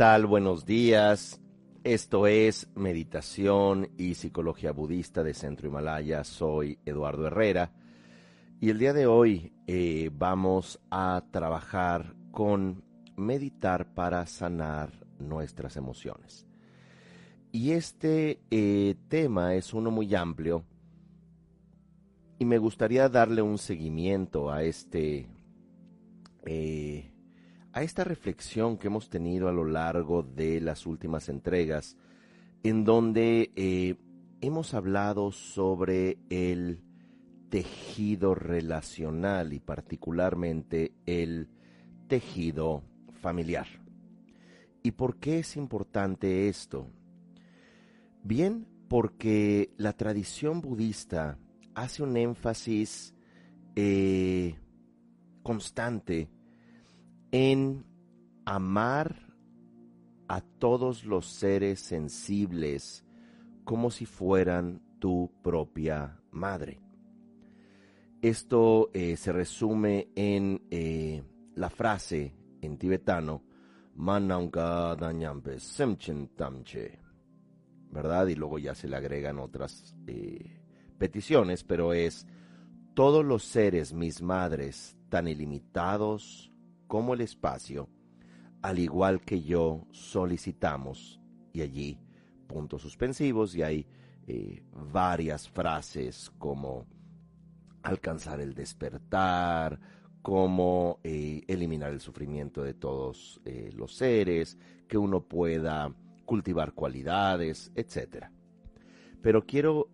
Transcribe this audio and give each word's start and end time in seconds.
¿Qué 0.00 0.04
tal? 0.06 0.24
Buenos 0.24 0.64
días. 0.64 1.42
Esto 1.84 2.26
es 2.26 2.70
Meditación 2.74 3.90
y 3.98 4.14
Psicología 4.14 4.72
Budista 4.72 5.22
de 5.22 5.34
Centro 5.34 5.68
Himalaya. 5.68 6.24
Soy 6.24 6.78
Eduardo 6.86 7.26
Herrera 7.26 7.70
y 8.62 8.70
el 8.70 8.78
día 8.78 8.94
de 8.94 9.06
hoy 9.06 9.52
eh, 9.66 10.10
vamos 10.10 10.80
a 10.90 11.22
trabajar 11.30 12.14
con 12.30 12.82
meditar 13.18 13.92
para 13.92 14.24
sanar 14.24 14.90
nuestras 15.18 15.76
emociones. 15.76 16.46
Y 17.52 17.72
este 17.72 18.40
eh, 18.50 18.94
tema 19.08 19.54
es 19.54 19.74
uno 19.74 19.90
muy 19.90 20.14
amplio 20.14 20.64
y 22.38 22.46
me 22.46 22.56
gustaría 22.56 23.10
darle 23.10 23.42
un 23.42 23.58
seguimiento 23.58 24.50
a 24.50 24.62
este 24.62 25.28
eh, 26.46 27.09
a 27.72 27.82
esta 27.82 28.04
reflexión 28.04 28.78
que 28.78 28.88
hemos 28.88 29.08
tenido 29.08 29.48
a 29.48 29.52
lo 29.52 29.64
largo 29.64 30.22
de 30.22 30.60
las 30.60 30.86
últimas 30.86 31.28
entregas, 31.28 31.96
en 32.62 32.84
donde 32.84 33.52
eh, 33.56 33.96
hemos 34.40 34.74
hablado 34.74 35.32
sobre 35.32 36.18
el 36.30 36.82
tejido 37.48 38.34
relacional 38.34 39.52
y 39.52 39.60
particularmente 39.60 40.92
el 41.06 41.48
tejido 42.08 42.82
familiar. 43.20 43.66
¿Y 44.82 44.92
por 44.92 45.16
qué 45.16 45.40
es 45.40 45.56
importante 45.56 46.48
esto? 46.48 46.88
Bien, 48.22 48.66
porque 48.88 49.72
la 49.76 49.92
tradición 49.92 50.60
budista 50.60 51.38
hace 51.74 52.02
un 52.02 52.16
énfasis 52.16 53.14
eh, 53.76 54.56
constante 55.42 56.28
en 57.32 57.84
amar 58.44 59.30
a 60.28 60.40
todos 60.40 61.04
los 61.04 61.26
seres 61.26 61.80
sensibles 61.80 63.04
como 63.64 63.90
si 63.90 64.06
fueran 64.06 64.80
tu 64.98 65.30
propia 65.42 66.20
madre. 66.30 66.80
Esto 68.22 68.90
eh, 68.92 69.16
se 69.16 69.32
resume 69.32 70.08
en 70.14 70.62
eh, 70.70 71.22
la 71.54 71.70
frase 71.70 72.34
en 72.60 72.76
tibetano, 72.76 73.42
Semchen 75.58 76.28
Tamche, 76.36 76.98
¿verdad? 77.90 78.26
Y 78.26 78.34
luego 78.34 78.58
ya 78.58 78.74
se 78.74 78.88
le 78.88 78.96
agregan 78.96 79.38
otras 79.38 79.94
eh, 80.06 80.60
peticiones, 80.98 81.64
pero 81.64 81.92
es 81.92 82.26
todos 82.94 83.24
los 83.24 83.42
seres, 83.44 83.92
mis 83.92 84.20
madres, 84.20 84.96
tan 85.08 85.26
ilimitados, 85.26 86.49
como 86.90 87.14
el 87.14 87.20
espacio, 87.20 87.88
al 88.62 88.80
igual 88.80 89.20
que 89.20 89.42
yo, 89.42 89.86
solicitamos, 89.92 91.20
y 91.52 91.60
allí 91.60 92.00
puntos 92.48 92.82
suspensivos, 92.82 93.54
y 93.54 93.62
hay 93.62 93.86
eh, 94.26 94.64
varias 94.72 95.48
frases 95.48 96.32
como 96.36 96.88
alcanzar 97.84 98.40
el 98.40 98.54
despertar, 98.54 99.78
como 100.20 100.98
eh, 101.04 101.42
eliminar 101.46 101.92
el 101.92 102.00
sufrimiento 102.00 102.64
de 102.64 102.74
todos 102.74 103.40
eh, 103.44 103.70
los 103.72 103.94
seres, 103.94 104.58
que 104.88 104.98
uno 104.98 105.20
pueda 105.20 105.94
cultivar 106.24 106.72
cualidades, 106.72 107.70
etc. 107.76 108.26
Pero 109.22 109.46
quiero 109.46 109.90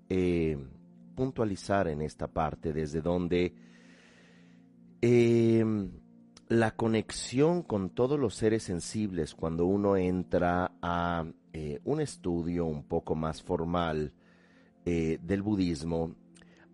puntualizar 1.15 1.89
en 1.89 2.01
esta 2.01 2.27
parte 2.27 2.73
desde 2.73 3.03
donde 3.03 3.55
la 6.49 6.77
conexión 6.77 7.63
con 7.63 7.91
todos 7.91 8.19
los 8.21 8.35
seres 8.35 8.63
sensibles 8.63 9.35
cuando 9.35 9.67
uno 9.67 9.97
entra 9.97 10.73
a 10.81 11.25
eh, 11.53 11.81
un 11.85 12.01
estudio 12.01 12.67
un 12.67 12.85
poco 12.85 13.17
más 13.17 13.43
formal 13.43 14.13
eh, 14.85 15.19
del 15.21 15.43
budismo, 15.43 16.15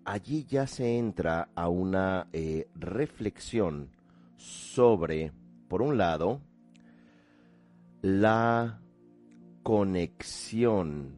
allí 0.04 0.44
ya 0.44 0.66
se 0.66 0.98
entra 0.98 1.48
a 1.54 1.68
una 1.68 2.28
eh, 2.32 2.68
reflexión 2.74 3.90
sobre, 4.36 5.32
por 5.68 5.80
un 5.80 5.96
lado, 5.96 6.42
la 8.02 8.82
conexión 9.62 11.16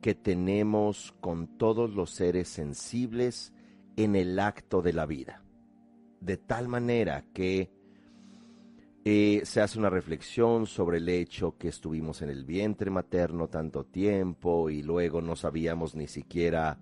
que 0.00 0.14
tenemos 0.14 1.12
con 1.20 1.58
todos 1.58 1.90
los 1.90 2.10
seres 2.10 2.48
sensibles 2.48 3.52
en 3.96 4.14
el 4.14 4.38
acto 4.38 4.82
de 4.82 4.92
la 4.92 5.06
vida. 5.06 5.42
De 6.20 6.36
tal 6.36 6.68
manera 6.68 7.24
que 7.32 7.75
eh, 9.08 9.42
se 9.44 9.60
hace 9.60 9.78
una 9.78 9.88
reflexión 9.88 10.66
sobre 10.66 10.98
el 10.98 11.08
hecho 11.08 11.56
que 11.56 11.68
estuvimos 11.68 12.22
en 12.22 12.28
el 12.28 12.44
vientre 12.44 12.90
materno 12.90 13.46
tanto 13.46 13.84
tiempo 13.84 14.68
y 14.68 14.82
luego 14.82 15.22
no 15.22 15.36
sabíamos 15.36 15.94
ni 15.94 16.08
siquiera 16.08 16.80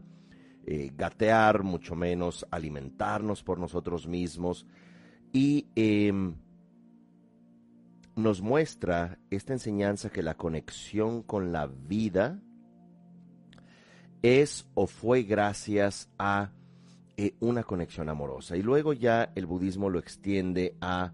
eh, 0.67 0.91
gatear, 0.97 1.65
mucho 1.65 1.95
menos 1.95 2.47
alimentarnos 2.51 3.43
por 3.43 3.59
nosotros 3.59 4.07
mismos. 4.07 4.67
Y 5.35 5.67
em, 5.75 6.37
nos 8.17 8.41
muestra 8.41 9.19
esta 9.29 9.53
enseñanza 9.53 10.09
que 10.09 10.23
la 10.23 10.33
conexión 10.35 11.23
con 11.23 11.53
la 11.53 11.67
vida 11.67 12.41
es 14.23 14.67
o 14.73 14.87
fue 14.87 15.25
gracias 15.25 16.09
a 16.19 16.53
eh, 17.19 17.35
una 17.41 17.65
conexión 17.65 18.09
amorosa. 18.09 18.57
Y 18.57 18.63
luego 18.63 18.95
ya 18.95 19.31
el 19.35 19.45
budismo 19.45 19.91
lo 19.91 19.99
extiende 19.99 20.75
a 20.81 21.13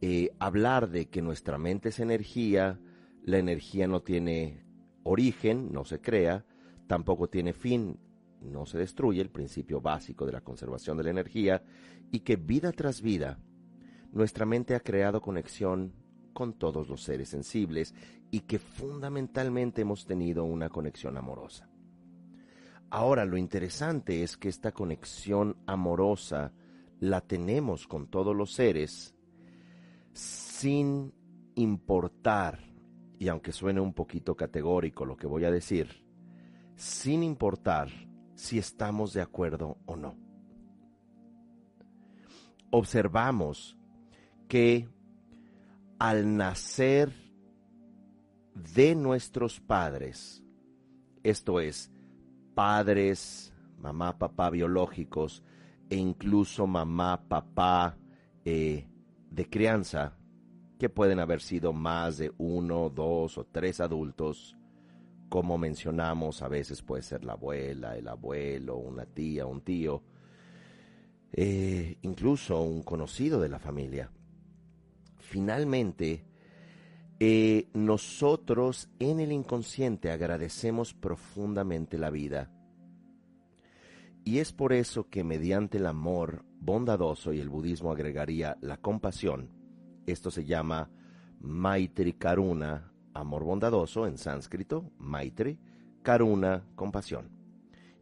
eh, 0.00 0.30
hablar 0.38 0.90
de 0.90 1.08
que 1.08 1.22
nuestra 1.22 1.58
mente 1.58 1.88
es 1.88 2.00
energía, 2.00 2.78
la 3.22 3.38
energía 3.38 3.86
no 3.86 4.02
tiene 4.02 4.64
origen, 5.02 5.72
no 5.72 5.84
se 5.84 6.00
crea, 6.00 6.44
tampoco 6.86 7.28
tiene 7.28 7.52
fin, 7.52 7.98
no 8.40 8.66
se 8.66 8.78
destruye, 8.78 9.20
el 9.20 9.30
principio 9.30 9.80
básico 9.80 10.26
de 10.26 10.32
la 10.32 10.42
conservación 10.42 10.96
de 10.96 11.04
la 11.04 11.10
energía, 11.10 11.62
y 12.10 12.20
que 12.20 12.36
vida 12.36 12.72
tras 12.72 13.00
vida, 13.00 13.38
nuestra 14.12 14.46
mente 14.46 14.74
ha 14.74 14.80
creado 14.80 15.20
conexión 15.20 15.92
con 16.32 16.52
todos 16.52 16.88
los 16.88 17.02
seres 17.02 17.30
sensibles 17.30 17.94
y 18.30 18.40
que 18.40 18.58
fundamentalmente 18.58 19.82
hemos 19.82 20.06
tenido 20.06 20.44
una 20.44 20.68
conexión 20.68 21.16
amorosa. 21.16 21.68
Ahora, 22.90 23.24
lo 23.24 23.36
interesante 23.36 24.22
es 24.22 24.36
que 24.36 24.48
esta 24.48 24.72
conexión 24.72 25.56
amorosa 25.66 26.52
la 27.00 27.20
tenemos 27.20 27.86
con 27.86 28.06
todos 28.06 28.36
los 28.36 28.52
seres 28.52 29.15
sin 30.16 31.12
importar, 31.56 32.58
y 33.18 33.28
aunque 33.28 33.52
suene 33.52 33.80
un 33.80 33.92
poquito 33.92 34.34
categórico 34.34 35.04
lo 35.04 35.14
que 35.14 35.26
voy 35.26 35.44
a 35.44 35.50
decir, 35.50 36.06
sin 36.74 37.22
importar 37.22 37.90
si 38.34 38.58
estamos 38.58 39.12
de 39.12 39.20
acuerdo 39.20 39.76
o 39.84 39.94
no. 39.94 40.16
Observamos 42.70 43.76
que 44.48 44.88
al 45.98 46.34
nacer 46.34 47.12
de 48.54 48.94
nuestros 48.94 49.60
padres, 49.60 50.42
esto 51.22 51.60
es, 51.60 51.92
padres, 52.54 53.52
mamá, 53.78 54.16
papá 54.18 54.48
biológicos 54.48 55.42
e 55.90 55.96
incluso 55.96 56.66
mamá, 56.66 57.28
papá 57.28 57.98
eh, 58.46 58.88
de 59.36 59.50
crianza, 59.50 60.16
que 60.78 60.88
pueden 60.88 61.20
haber 61.20 61.42
sido 61.42 61.74
más 61.74 62.16
de 62.16 62.32
uno, 62.38 62.88
dos 62.88 63.36
o 63.36 63.44
tres 63.44 63.80
adultos, 63.80 64.56
como 65.28 65.58
mencionamos, 65.58 66.40
a 66.40 66.48
veces 66.48 66.80
puede 66.82 67.02
ser 67.02 67.22
la 67.22 67.34
abuela, 67.34 67.98
el 67.98 68.08
abuelo, 68.08 68.78
una 68.78 69.04
tía, 69.04 69.44
un 69.44 69.60
tío, 69.60 70.02
eh, 71.32 71.98
incluso 72.00 72.62
un 72.62 72.82
conocido 72.82 73.38
de 73.38 73.50
la 73.50 73.58
familia. 73.58 74.10
Finalmente, 75.18 76.24
eh, 77.20 77.68
nosotros 77.74 78.88
en 78.98 79.20
el 79.20 79.32
inconsciente 79.32 80.10
agradecemos 80.10 80.94
profundamente 80.94 81.98
la 81.98 82.08
vida. 82.08 82.50
Y 84.24 84.38
es 84.38 84.52
por 84.52 84.72
eso 84.72 85.10
que 85.10 85.24
mediante 85.24 85.76
el 85.76 85.86
amor 85.86 86.45
bondadoso, 86.66 87.32
y 87.32 87.38
el 87.38 87.48
budismo 87.48 87.92
agregaría 87.92 88.58
la 88.60 88.76
compasión, 88.76 89.48
esto 90.04 90.30
se 90.30 90.44
llama 90.44 90.90
Maitri 91.40 92.14
Karuna, 92.14 92.92
amor 93.14 93.44
bondadoso 93.44 94.06
en 94.06 94.18
sánscrito, 94.18 94.90
Maitri, 94.98 95.58
Karuna, 96.02 96.64
compasión. 96.74 97.30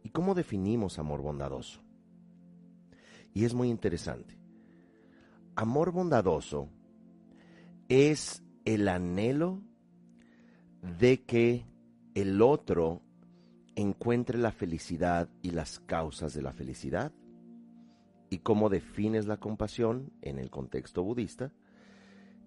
¿Y 0.03 0.09
cómo 0.09 0.33
definimos 0.33 0.99
amor 0.99 1.21
bondadoso? 1.21 1.81
Y 3.33 3.45
es 3.45 3.53
muy 3.53 3.69
interesante. 3.69 4.37
Amor 5.55 5.91
bondadoso 5.91 6.69
es 7.87 8.43
el 8.65 8.87
anhelo 8.87 9.61
de 10.99 11.23
que 11.23 11.65
el 12.13 12.41
otro 12.41 13.01
encuentre 13.75 14.37
la 14.37 14.51
felicidad 14.51 15.29
y 15.41 15.51
las 15.51 15.79
causas 15.79 16.33
de 16.33 16.41
la 16.41 16.53
felicidad. 16.53 17.11
¿Y 18.35 18.39
cómo 18.39 18.67
defines 18.67 19.27
la 19.27 19.37
compasión 19.37 20.11
en 20.21 20.39
el 20.39 20.49
contexto 20.49 21.03
budista? 21.03 21.53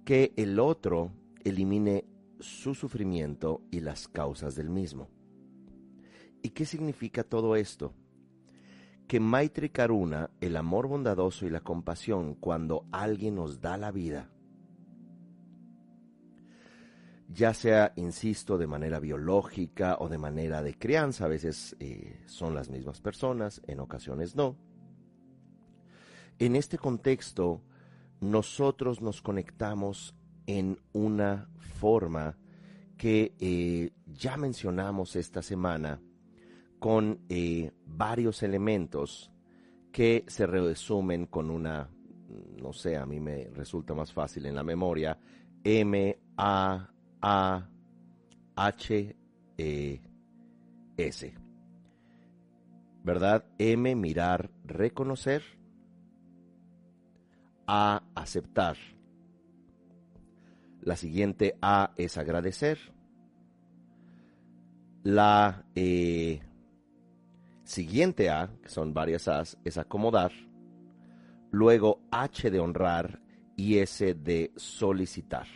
que 0.05 0.33
el 0.37 0.59
otro 0.59 1.13
elimine 1.45 2.07
su 2.41 2.75
sufrimiento 2.75 3.61
y 3.71 3.81
las 3.81 4.09
causas 4.09 4.55
del 4.55 4.71
mismo. 4.71 5.09
¿Y 6.43 6.51
qué 6.51 6.65
significa 6.65 7.25
todo 7.25 7.57
esto? 7.57 7.93
Que 9.07 9.21
Maitri 9.21 9.69
Karuna, 9.69 10.31
el 10.41 10.57
amor 10.57 10.89
bondadoso 10.89 11.47
y 11.47 11.51
la 11.51 11.61
compasión 11.61 12.35
cuando 12.35 12.87
alguien 12.91 13.35
nos 13.35 13.61
da 13.61 13.77
la 13.77 13.91
vida, 13.91 14.31
ya 17.29 17.53
sea, 17.53 17.93
insisto, 17.97 18.57
de 18.57 18.67
manera 18.67 19.01
biológica 19.01 19.97
o 20.01 20.09
de 20.09 20.17
manera 20.17 20.63
de 20.63 20.79
crianza, 20.79 21.27
a 21.27 21.29
veces 21.29 21.77
eh, 21.81 22.23
son 22.27 22.55
las 22.55 22.71
mismas 22.71 23.03
personas, 23.03 23.61
en 23.67 23.81
ocasiones 23.81 24.37
no. 24.37 24.68
En 26.39 26.55
este 26.55 26.79
contexto, 26.79 27.63
nosotros 28.21 29.01
nos 29.01 29.23
conectamos 29.23 30.15
en 30.47 30.79
una 30.93 31.49
forma 31.81 32.39
que 32.97 33.35
eh, 33.39 33.91
ya 34.07 34.37
mencionamos 34.37 35.17
esta 35.17 35.43
semana 35.43 36.01
con 36.79 37.25
eh, 37.29 37.73
varios 37.85 38.43
elementos 38.43 39.33
que 39.91 40.25
se 40.29 40.47
resumen 40.47 41.27
con 41.27 41.51
una, 41.51 41.91
no 42.63 42.73
sé, 42.73 42.97
a 42.97 43.05
mí 43.05 43.19
me 43.19 43.49
resulta 43.51 43.95
más 43.95 44.13
fácil 44.13 44.47
en 44.47 44.55
la 44.55 44.63
memoria, 44.63 45.19
M, 45.65 46.19
A, 46.37 46.89
A, 47.21 47.69
H, 48.55 49.17
E, 49.57 50.01
S. 50.97 51.35
¿Verdad? 53.03 53.45
M, 53.59 53.97
mirar, 53.97 54.51
reconocer. 54.65 55.58
A, 57.69 58.03
aceptar. 58.15 58.77
La 60.81 60.97
siguiente 60.97 61.57
A 61.63 61.93
es 61.97 62.19
agradecer. 62.19 62.79
La 65.05 65.65
eh, 65.75 66.41
Siguiente 67.69 68.31
A, 68.31 68.51
que 68.63 68.71
son 68.71 68.95
varias 68.95 69.29
A's, 69.29 69.59
es 69.63 69.77
acomodar. 69.77 70.33
Luego 71.51 72.01
H 72.11 72.51
de 72.51 72.61
honrar 72.61 73.21
y 73.57 73.77
S 73.77 74.15
de 74.15 74.53
solicitar. 74.57 75.47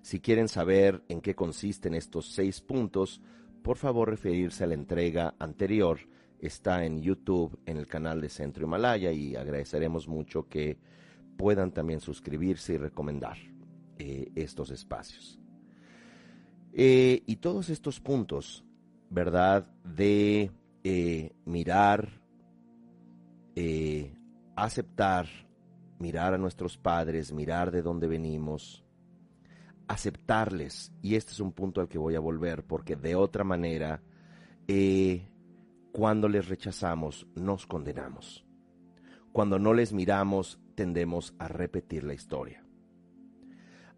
Si 0.00 0.20
quieren 0.20 0.46
saber 0.46 1.02
en 1.08 1.20
qué 1.20 1.34
consisten 1.34 1.94
estos 1.94 2.30
seis 2.30 2.60
puntos, 2.60 3.20
por 3.64 3.78
favor 3.78 4.10
referirse 4.10 4.62
a 4.62 4.68
la 4.68 4.74
entrega 4.74 5.34
anterior. 5.40 5.98
Está 6.38 6.84
en 6.84 7.02
YouTube, 7.02 7.58
en 7.66 7.78
el 7.78 7.88
canal 7.88 8.20
de 8.20 8.28
Centro 8.28 8.66
Himalaya 8.66 9.10
y 9.10 9.34
agradeceremos 9.34 10.06
mucho 10.06 10.48
que 10.48 10.78
puedan 11.36 11.72
también 11.72 12.00
suscribirse 12.00 12.74
y 12.74 12.76
recomendar 12.78 13.36
eh, 13.98 14.30
estos 14.34 14.70
espacios. 14.70 15.38
Eh, 16.72 17.22
y 17.26 17.36
todos 17.36 17.70
estos 17.70 18.00
puntos, 18.00 18.64
¿verdad? 19.10 19.70
De 19.84 20.50
eh, 20.82 21.32
mirar, 21.44 22.20
aceptar, 24.56 25.28
mirar 25.98 26.34
a 26.34 26.38
nuestros 26.38 26.76
padres, 26.76 27.32
mirar 27.32 27.70
de 27.70 27.82
dónde 27.82 28.08
venimos, 28.08 28.84
aceptarles. 29.86 30.92
Y 31.02 31.14
este 31.14 31.32
es 31.32 31.40
un 31.40 31.52
punto 31.52 31.80
al 31.80 31.88
que 31.88 31.98
voy 31.98 32.16
a 32.16 32.20
volver, 32.20 32.64
porque 32.64 32.96
de 32.96 33.14
otra 33.14 33.44
manera, 33.44 34.02
cuando 35.92 36.28
les 36.28 36.48
rechazamos, 36.48 37.28
nos 37.36 37.66
condenamos. 37.66 38.43
Cuando 39.34 39.58
no 39.58 39.74
les 39.74 39.92
miramos, 39.92 40.60
tendemos 40.76 41.34
a 41.40 41.48
repetir 41.48 42.04
la 42.04 42.14
historia. 42.14 42.64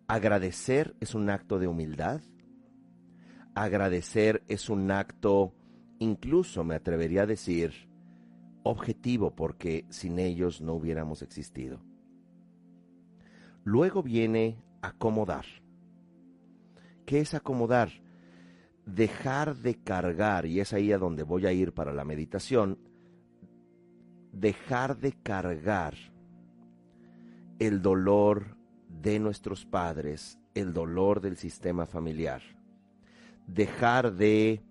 Agradecer 0.08 0.96
es 0.98 1.14
un 1.14 1.28
acto 1.28 1.58
de 1.58 1.68
humildad. 1.68 2.22
Agradecer 3.54 4.42
es 4.48 4.70
un 4.70 4.90
acto 4.90 5.52
incluso 5.98 6.64
me 6.64 6.74
atrevería 6.74 7.24
a 7.24 7.26
decir 7.26 7.90
objetivo 8.62 9.36
porque 9.36 9.84
sin 9.90 10.18
ellos 10.18 10.62
no 10.62 10.72
hubiéramos 10.72 11.20
existido. 11.20 11.82
Luego 13.62 14.02
viene 14.02 14.56
acomodar. 14.80 15.44
¿Qué 17.04 17.20
es 17.20 17.34
acomodar? 17.34 17.90
Dejar 18.86 19.54
de 19.56 19.74
cargar, 19.74 20.46
y 20.46 20.60
es 20.60 20.72
ahí 20.72 20.92
a 20.92 20.98
donde 20.98 21.24
voy 21.24 21.44
a 21.44 21.52
ir 21.52 21.74
para 21.74 21.92
la 21.92 22.06
meditación, 22.06 22.85
dejar 24.40 24.98
de 24.98 25.12
cargar 25.12 25.94
el 27.58 27.80
dolor 27.80 28.56
de 28.88 29.18
nuestros 29.18 29.64
padres, 29.64 30.38
el 30.54 30.74
dolor 30.74 31.22
del 31.22 31.38
sistema 31.38 31.86
familiar. 31.86 32.42
Dejar 33.46 34.12
de 34.12 34.62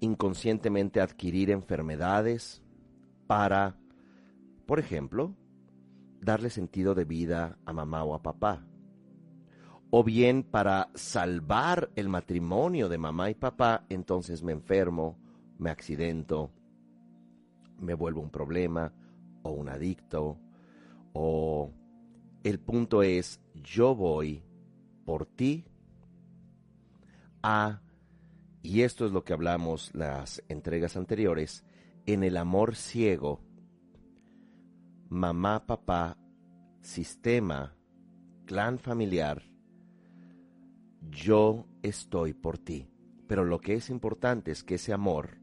inconscientemente 0.00 1.00
adquirir 1.02 1.50
enfermedades 1.50 2.62
para, 3.26 3.76
por 4.64 4.78
ejemplo, 4.78 5.34
darle 6.22 6.48
sentido 6.48 6.94
de 6.94 7.04
vida 7.04 7.58
a 7.66 7.74
mamá 7.74 8.04
o 8.04 8.14
a 8.14 8.22
papá. 8.22 8.64
O 9.90 10.02
bien 10.02 10.42
para 10.42 10.90
salvar 10.94 11.90
el 11.94 12.08
matrimonio 12.08 12.88
de 12.88 12.98
mamá 12.98 13.28
y 13.28 13.34
papá, 13.34 13.84
entonces 13.90 14.42
me 14.42 14.52
enfermo, 14.52 15.18
me 15.58 15.70
accidento, 15.70 16.52
me 17.78 17.94
vuelvo 17.94 18.20
un 18.20 18.30
problema 18.30 18.92
o 19.42 19.50
un 19.50 19.68
adicto. 19.68 20.38
O 21.12 21.70
el 22.44 22.60
punto 22.60 23.02
es, 23.02 23.40
yo 23.54 23.94
voy 23.94 24.42
por 25.04 25.26
ti 25.26 25.64
a 27.42 27.80
y 28.62 28.82
esto 28.82 29.06
es 29.06 29.12
lo 29.12 29.24
que 29.24 29.32
hablamos 29.32 29.94
las 29.94 30.42
entregas 30.48 30.96
anteriores, 30.96 31.64
en 32.06 32.22
el 32.22 32.36
amor 32.36 32.74
ciego, 32.74 33.40
mamá, 35.08 35.66
papá, 35.66 36.18
sistema, 36.80 37.74
clan 38.46 38.78
familiar, 38.78 39.42
yo 41.10 41.66
estoy 41.82 42.34
por 42.34 42.58
ti. 42.58 42.88
Pero 43.26 43.44
lo 43.44 43.60
que 43.60 43.74
es 43.74 43.90
importante 43.90 44.50
es 44.50 44.64
que 44.64 44.74
ese 44.74 44.92
amor, 44.92 45.38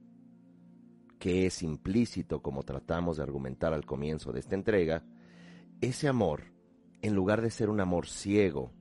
que 1.19 1.45
es 1.45 1.63
implícito 1.63 2.41
como 2.41 2.63
tratamos 2.63 3.17
de 3.17 3.24
argumentar 3.24 3.74
al 3.74 3.86
comienzo 3.86 4.31
de 4.31 4.39
esta 4.39 4.55
entrega, 4.55 5.03
ese 5.81 6.07
amor, 6.07 6.43
en 7.01 7.15
lugar 7.15 7.41
de 7.41 7.50
ser 7.50 7.69
un 7.69 7.79
amor 7.79 8.07
ciego, 8.07 8.72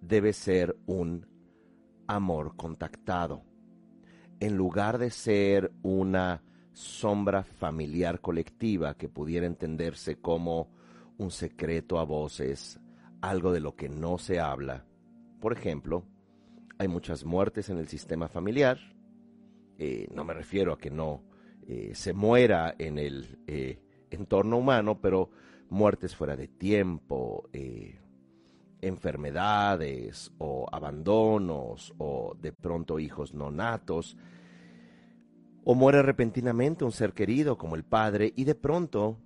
debe 0.00 0.32
ser 0.32 0.76
un 0.86 1.26
amor 2.06 2.56
contactado. 2.56 3.42
En 4.40 4.56
lugar 4.56 4.98
de 4.98 5.10
ser 5.10 5.72
una 5.82 6.42
sombra 6.72 7.42
familiar 7.42 8.20
colectiva 8.20 8.94
que 8.94 9.08
pudiera 9.08 9.46
entenderse 9.46 10.20
como 10.20 10.70
un 11.16 11.30
secreto 11.30 11.98
a 11.98 12.04
voces, 12.04 12.78
algo 13.22 13.52
de 13.52 13.60
lo 13.60 13.74
que 13.76 13.88
no 13.88 14.18
se 14.18 14.40
habla. 14.40 14.84
Por 15.40 15.52
ejemplo, 15.52 16.04
hay 16.78 16.88
muchas 16.88 17.24
muertes 17.24 17.70
en 17.70 17.78
el 17.78 17.88
sistema 17.88 18.28
familiar. 18.28 18.78
Eh, 19.78 20.08
no 20.14 20.24
me 20.24 20.34
refiero 20.34 20.72
a 20.72 20.78
que 20.78 20.90
no 20.90 21.22
eh, 21.66 21.92
se 21.94 22.12
muera 22.12 22.74
en 22.78 22.98
el 22.98 23.38
eh, 23.46 23.78
entorno 24.10 24.58
humano, 24.58 25.00
pero 25.00 25.30
muertes 25.68 26.14
fuera 26.14 26.36
de 26.36 26.48
tiempo, 26.48 27.50
enfermedades 28.80 30.32
o 30.38 30.66
abandonos 30.70 31.92
o 31.98 32.36
de 32.40 32.52
pronto 32.52 33.00
hijos 33.00 33.34
no 33.34 33.50
natos, 33.50 34.16
o 35.64 35.74
muere 35.74 36.02
repentinamente 36.02 36.84
un 36.84 36.92
ser 36.92 37.12
querido 37.12 37.58
como 37.58 37.74
el 37.74 37.84
padre 37.84 38.32
y 38.36 38.44
de 38.44 38.54
pronto 38.54 39.18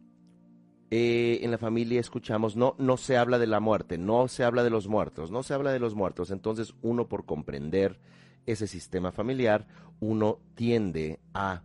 en 0.90 1.50
la 1.50 1.58
familia 1.58 2.00
escuchamos, 2.00 2.56
no, 2.56 2.74
no 2.78 2.96
se 2.96 3.16
habla 3.18 3.38
de 3.38 3.46
la 3.46 3.60
muerte, 3.60 3.98
no 3.98 4.26
se 4.26 4.42
habla 4.42 4.64
de 4.64 4.70
los 4.70 4.88
muertos, 4.88 5.30
no 5.30 5.42
se 5.42 5.54
habla 5.54 5.72
de 5.72 5.78
los 5.78 5.94
muertos. 5.94 6.30
Entonces 6.30 6.74
uno 6.82 7.06
por 7.06 7.26
comprender 7.26 8.00
ese 8.46 8.66
sistema 8.66 9.12
familiar, 9.12 9.66
uno 10.00 10.38
tiende 10.54 11.20
a 11.34 11.62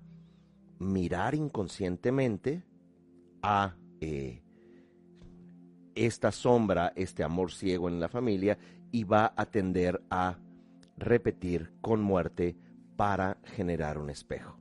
mirar 0.80 1.36
inconscientemente 1.36 2.64
a 3.42 3.76
eh, 4.02 4.42
esta 5.96 6.32
sombra, 6.32 6.92
este 6.96 7.24
amor 7.24 7.52
ciego 7.52 7.88
en 7.88 8.00
la 8.00 8.10
familia 8.10 8.58
y 8.92 9.04
va 9.04 9.34
a 9.36 9.46
tender 9.46 10.04
a 10.10 10.38
repetir 10.98 11.72
con 11.82 12.02
muerte 12.02 12.56
para 12.96 13.38
generar 13.44 13.98
un 13.98 14.10
espejo. 14.10 14.58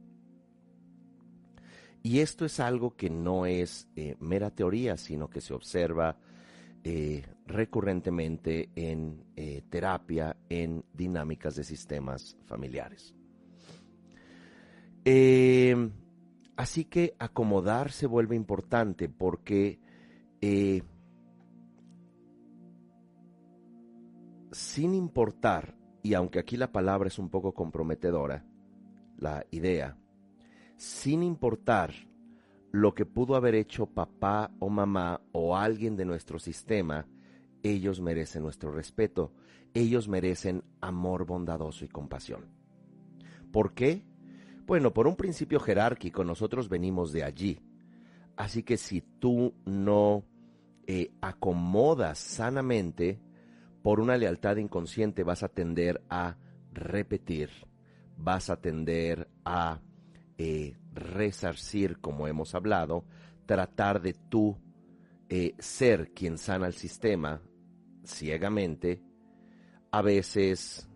Y 2.02 2.21
esto 2.21 2.44
es 2.44 2.61
algo 2.61 2.97
que 2.97 3.09
no 3.09 3.47
es 3.47 3.88
eh, 3.97 4.16
mera 4.21 4.50
teoría, 4.50 4.97
sino 4.97 5.30
que 5.30 5.40
se 5.40 5.54
observa 5.54 6.16
eh, 6.84 7.24
recurrentemente 7.46 8.68
en 8.76 9.24
eh, 9.36 9.62
terapia, 9.68 10.36
en 10.48 10.84
dinámicas 10.92 11.56
de 11.56 11.64
sistemas 11.64 12.36
familiares. 12.44 13.14
así 16.56 16.84
que 16.84 17.14
acomodar 17.18 17.90
se 17.90 18.06
vuelve 18.06 18.36
importante 18.36 19.08
porque 19.08 19.80
sin 24.52 24.94
importar, 24.94 25.74
y 26.02 26.14
aunque 26.14 26.38
aquí 26.38 26.56
la 26.56 26.70
palabra 26.70 27.08
es 27.08 27.18
un 27.18 27.28
poco 27.28 27.52
comprometedora, 27.52 28.44
la 29.18 29.44
idea, 29.50 29.96
sin 30.76 31.22
importar 31.22 31.92
lo 32.75 32.93
que 32.93 33.07
pudo 33.07 33.37
haber 33.37 33.54
hecho 33.54 33.87
papá 33.87 34.50
o 34.59 34.69
mamá 34.69 35.21
o 35.31 35.57
alguien 35.57 35.95
de 35.95 36.04
nuestro 36.04 36.40
sistema, 36.40 37.07
ellos 37.62 38.00
merecen 38.00 38.43
nuestro 38.43 38.73
respeto, 38.73 39.33
ellos 39.75 40.09
merecen 40.09 40.64
amor 40.81 41.25
bondadoso 41.25 41.85
y 41.85 41.88
compasión. 41.88 42.47
¿Por 43.52 43.75
qué? 43.75 44.02
Bueno, 44.66 44.93
por 44.93 45.07
un 45.07 45.14
principio 45.14 45.61
jerárquico, 45.61 46.25
nosotros 46.25 46.69
venimos 46.69 47.12
de 47.12 47.23
allí. 47.23 47.61
Así 48.35 48.64
que 48.64 48.76
si 48.76 49.02
tú 49.02 49.54
no 49.64 50.25
eh, 50.88 51.12
acomodas 51.21 52.19
sanamente, 52.19 53.21
por 53.83 54.00
una 54.00 54.16
lealtad 54.16 54.57
inconsciente 54.57 55.23
vas 55.23 55.45
a 55.45 55.49
tender 55.49 56.02
a 56.11 56.38
repetir, 56.73 57.50
vas 58.16 58.50
a 58.50 58.61
tender 58.61 59.28
a 59.45 59.78
eh, 60.38 60.76
resarcir, 60.92 61.98
como 62.00 62.26
hemos 62.26 62.54
hablado, 62.54 63.04
tratar 63.46 64.00
de 64.00 64.14
tú 64.14 64.56
eh, 65.28 65.54
ser 65.58 66.12
quien 66.12 66.38
sana 66.38 66.66
el 66.66 66.74
sistema 66.74 67.40
ciegamente, 68.04 69.02
a 69.90 70.02
veces 70.02 70.88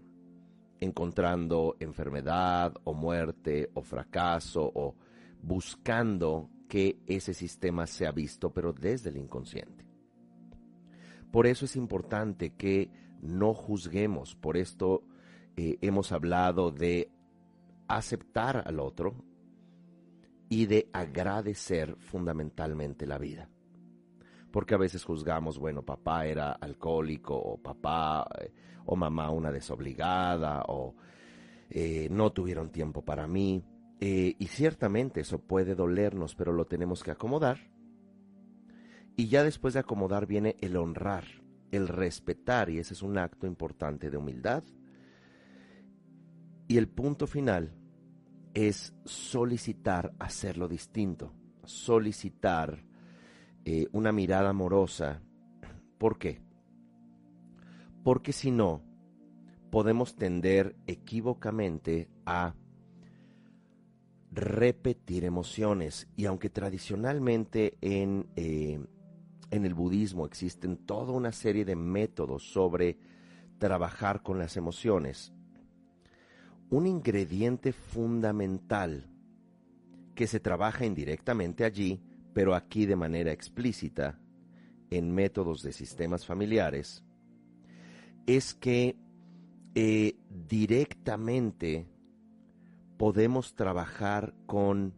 encontrando 0.81 1.77
enfermedad 1.81 2.75
o 2.85 2.95
muerte 2.95 3.71
o 3.75 3.83
fracaso 3.83 4.71
o 4.75 4.97
buscando 5.43 6.51
que 6.69 7.01
ese 7.07 7.35
sistema 7.35 7.87
sea 7.87 8.13
visto, 8.13 8.53
pero 8.53 8.73
desde 8.73 9.11
el 9.11 9.17
inconsciente. 9.17 9.87
Por 11.31 11.47
eso 11.47 11.65
es 11.65 11.77
importante 11.77 12.55
que 12.55 12.91
no 13.21 13.55
juzguemos, 13.55 14.35
por 14.37 14.57
esto 14.57 15.05
eh, 15.57 15.79
hemos 15.81 16.13
hablado 16.13 16.71
de 16.71 17.11
aceptar 17.89 18.63
al 18.67 18.81
otro 18.81 19.25
y 20.49 20.67
de 20.67 20.89
agradecer 20.93 21.97
fundamentalmente 21.99 23.07
la 23.07 23.19
vida. 23.19 23.49
Porque 24.51 24.75
a 24.75 24.79
veces 24.79 25.05
juzgamos, 25.05 25.59
bueno, 25.59 25.83
papá 25.83 26.27
era 26.27 26.53
alcohólico 26.53 27.37
o 27.37 27.59
papá 27.59 28.27
eh, 28.41 28.53
o 28.87 28.97
mamá 28.97 29.31
una 29.31 29.53
desobligada 29.53 30.63
o 30.69 30.95
eh, 31.71 32.09
no 32.11 32.33
tuvieron 32.33 32.71
tiempo 32.71 33.05
para 33.05 33.27
mí. 33.27 33.63
Eh, 34.01 34.37
y 34.39 34.47
ciertamente 34.47 35.21
eso 35.21 35.41
puede 35.41 35.75
dolernos, 35.75 36.35
pero 36.35 36.53
lo 36.53 36.67
tenemos 36.67 37.03
que 37.03 37.11
acomodar. 37.11 37.59
Y 39.17 39.29
ya 39.29 39.43
después 39.43 39.75
de 39.75 39.81
acomodar 39.81 40.27
viene 40.27 40.57
el 40.61 40.77
honrar, 40.77 41.25
el 41.73 41.89
respetar, 41.89 42.71
y 42.71 42.79
ese 42.79 42.95
es 42.95 43.03
un 43.03 43.19
acto 43.19 43.47
importante 43.47 44.11
de 44.11 44.17
humildad. 44.17 44.63
Y 46.69 46.77
el 46.77 46.89
punto 46.89 47.27
final 47.27 47.78
es 48.55 48.95
solicitar 49.05 50.15
hacerlo 50.19 50.69
distinto, 50.69 51.33
solicitar 51.65 52.85
eh, 53.65 53.87
una 53.93 54.13
mirada 54.13 54.51
amorosa. 54.51 55.23
¿Por 55.99 56.19
qué? 56.19 56.41
Porque 58.03 58.33
si 58.33 58.51
no, 58.51 58.83
podemos 59.71 60.17
tender 60.17 60.77
equívocamente 60.87 62.09
a 62.25 62.55
repetir 64.31 65.25
emociones. 65.25 66.09
Y 66.17 66.27
aunque 66.27 66.51
tradicionalmente 66.51 67.77
en, 67.81 68.29
eh, 68.37 68.81
en 69.51 69.65
el 69.65 69.75
budismo 69.75 70.27
existen 70.27 70.77
toda 70.77 71.13
una 71.13 71.33
serie 71.33 71.65
de 71.65 71.77
métodos 71.77 72.51
sobre 72.51 72.99
trabajar 73.59 74.23
con 74.23 74.39
las 74.39 74.57
emociones, 74.57 75.33
un 76.71 76.87
ingrediente 76.87 77.73
fundamental 77.73 79.09
que 80.15 80.27
se 80.27 80.41
trabaja 80.41 80.85
indirectamente 80.85 81.65
allí, 81.65 82.03
pero 82.35 82.55
aquí 82.55 82.87
de 82.87 82.97
manera 82.97 83.33
explícita, 83.33 84.19
en 84.91 85.15
métodos 85.15 85.63
de 85.63 85.73
sistemas 85.73 86.25
familiares, 86.27 87.05
es 88.27 88.55
que 88.55 88.97
eh, 89.75 90.17
directamente 90.29 91.87
podemos 92.97 93.55
trabajar 93.55 94.35
con 94.47 94.95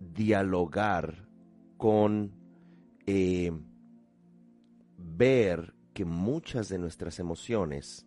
dialogar, 0.00 1.28
con 1.76 2.32
eh, 3.06 3.52
ver 4.96 5.74
que 5.92 6.04
muchas 6.04 6.68
de 6.68 6.78
nuestras 6.78 7.18
emociones 7.18 8.06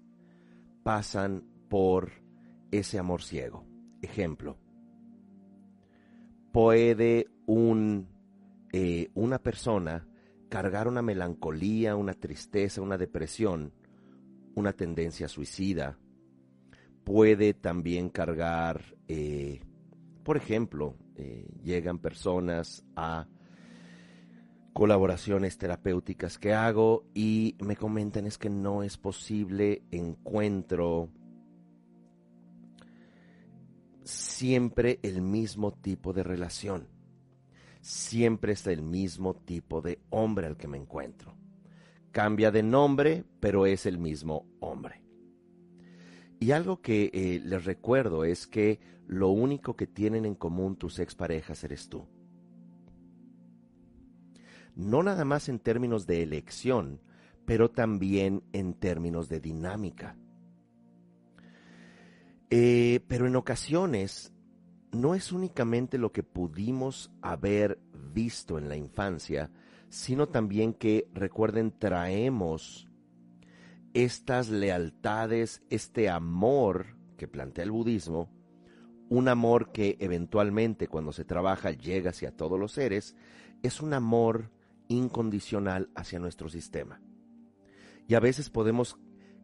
pasan 0.84 1.46
por 1.70 2.23
ese 2.80 3.00
amor 3.00 3.22
ciego. 3.22 3.66
Ejemplo, 4.02 4.58
puede 6.52 7.28
un, 7.46 8.08
eh, 8.72 9.10
una 9.14 9.40
persona 9.40 10.08
cargar 10.50 10.88
una 10.88 11.02
melancolía, 11.02 11.96
una 11.96 12.14
tristeza, 12.14 12.82
una 12.82 12.98
depresión, 12.98 13.74
una 14.56 14.74
tendencia 14.74 15.28
suicida, 15.28 15.98
puede 17.04 17.54
también 17.54 18.10
cargar, 18.10 18.96
eh, 19.08 19.62
por 20.24 20.38
ejemplo, 20.38 20.96
eh, 21.16 21.48
llegan 21.64 22.00
personas 22.00 22.86
a 22.96 23.28
colaboraciones 24.74 25.58
terapéuticas 25.58 26.40
que 26.40 26.54
hago 26.54 27.06
y 27.14 27.56
me 27.60 27.76
comentan 27.76 28.26
es 28.26 28.38
que 28.38 28.50
no 28.50 28.84
es 28.84 28.98
posible, 28.98 29.84
encuentro 29.92 31.10
siempre 34.04 35.00
el 35.04 35.22
mismo 35.22 35.74
tipo 35.74 36.14
de 36.14 36.24
relación. 36.24 36.88
Siempre 37.82 38.54
es 38.54 38.66
el 38.68 38.82
mismo 38.82 39.36
tipo 39.36 39.82
de 39.82 40.00
hombre 40.10 40.48
al 40.48 40.58
que 40.58 40.68
me 40.68 40.78
encuentro. 40.78 41.36
Cambia 42.12 42.52
de 42.52 42.64
nombre, 42.64 43.26
pero 43.40 43.66
es 43.66 43.86
el 43.86 43.98
mismo 43.98 44.46
hombre. 44.60 45.04
Y 46.40 46.52
algo 46.52 46.82
que 46.82 47.10
eh, 47.14 47.42
les 47.44 47.66
recuerdo 47.66 48.26
es 48.26 48.48
que 48.48 48.80
lo 49.08 49.30
único 49.30 49.76
que 49.76 49.88
tienen 49.88 50.26
en 50.26 50.36
común 50.36 50.76
tus 50.76 51.00
exparejas 51.00 51.64
eres 51.64 51.90
tú. 51.90 52.06
No 54.76 55.04
nada 55.04 55.26
más 55.26 55.50
en 55.50 55.60
términos 55.60 56.08
de 56.08 56.24
elección, 56.24 57.00
pero 57.46 57.70
también 57.70 58.44
en 58.54 58.74
términos 58.74 59.30
de 59.30 59.40
dinámica. 59.40 60.18
Eh, 62.50 63.00
pero 63.08 63.28
en 63.28 63.36
ocasiones 63.36 64.34
no 64.92 65.16
es 65.16 65.32
únicamente 65.32 65.98
lo 65.98 66.12
que 66.12 66.24
pudimos 66.24 67.12
haber 67.22 67.80
visto 68.14 68.58
en 68.58 68.70
la 68.70 68.76
infancia, 68.76 69.50
sino 69.90 70.28
también 70.28 70.74
que, 70.74 71.08
recuerden, 71.14 71.72
traemos 71.78 72.90
estas 73.94 74.50
lealtades, 74.50 75.64
este 75.70 76.10
amor 76.10 76.98
que 77.18 77.28
plantea 77.28 77.64
el 77.64 77.72
budismo, 77.72 78.30
un 79.10 79.28
amor 79.28 79.72
que 79.72 79.98
eventualmente 80.00 80.88
cuando 80.88 81.12
se 81.12 81.26
trabaja 81.26 81.72
llega 81.72 82.10
hacia 82.10 82.36
todos 82.36 82.60
los 82.60 82.72
seres, 82.72 83.16
es 83.62 83.82
un 83.82 83.94
amor 83.94 84.52
incondicional 84.88 85.90
hacia 85.96 86.20
nuestro 86.20 86.50
sistema. 86.50 87.02
Y 88.08 88.16
a 88.16 88.20
veces 88.20 88.50
podemos 88.50 88.98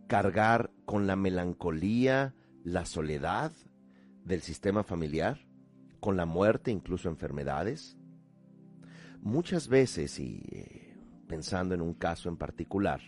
cargar 0.07 0.71
con 0.85 1.07
la 1.07 1.15
melancolía, 1.15 2.33
la 2.63 2.85
soledad 2.85 3.51
del 4.25 4.41
sistema 4.41 4.83
familiar, 4.83 5.39
con 5.99 6.17
la 6.17 6.25
muerte, 6.25 6.71
incluso 6.71 7.09
enfermedades. 7.09 7.97
Muchas 9.21 9.67
veces, 9.67 10.19
y 10.19 10.43
eh, 10.51 10.97
pensando 11.27 11.75
en 11.75 11.81
un 11.81 11.93
caso 11.93 12.29
en 12.29 12.37
particular, 12.37 13.01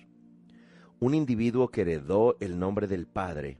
un 0.99 1.15
individuo 1.15 1.69
que 1.69 1.81
heredó 1.81 2.37
el 2.39 2.59
nombre 2.59 2.87
del 2.87 3.07
Padre, 3.07 3.57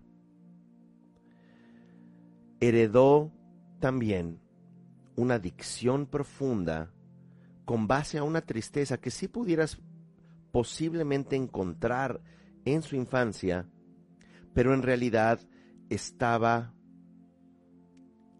heredó 2.59 3.31
también 3.79 4.39
una 5.15 5.35
adicción 5.35 6.05
profunda 6.05 6.91
con 7.65 7.87
base 7.87 8.17
a 8.17 8.23
una 8.23 8.41
tristeza 8.41 8.99
que 8.99 9.11
sí 9.11 9.27
pudieras 9.27 9.81
posiblemente 10.51 11.35
encontrar 11.35 12.21
en 12.65 12.81
su 12.81 12.95
infancia, 12.95 13.67
pero 14.53 14.73
en 14.73 14.83
realidad 14.83 15.39
estaba 15.91 16.73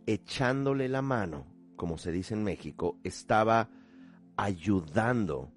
echándole 0.05 0.88
la 0.88 1.01
mano, 1.01 1.46
como 1.75 1.98
se 1.98 2.13
dice 2.13 2.34
en 2.34 2.46
México, 2.46 2.98
estaba 3.03 3.70
ayudando 4.38 5.51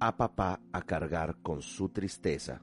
a 0.00 0.16
papá 0.16 0.60
a 0.72 0.82
cargar 0.82 1.36
con 1.40 1.62
su 1.62 1.90
tristeza 1.90 2.60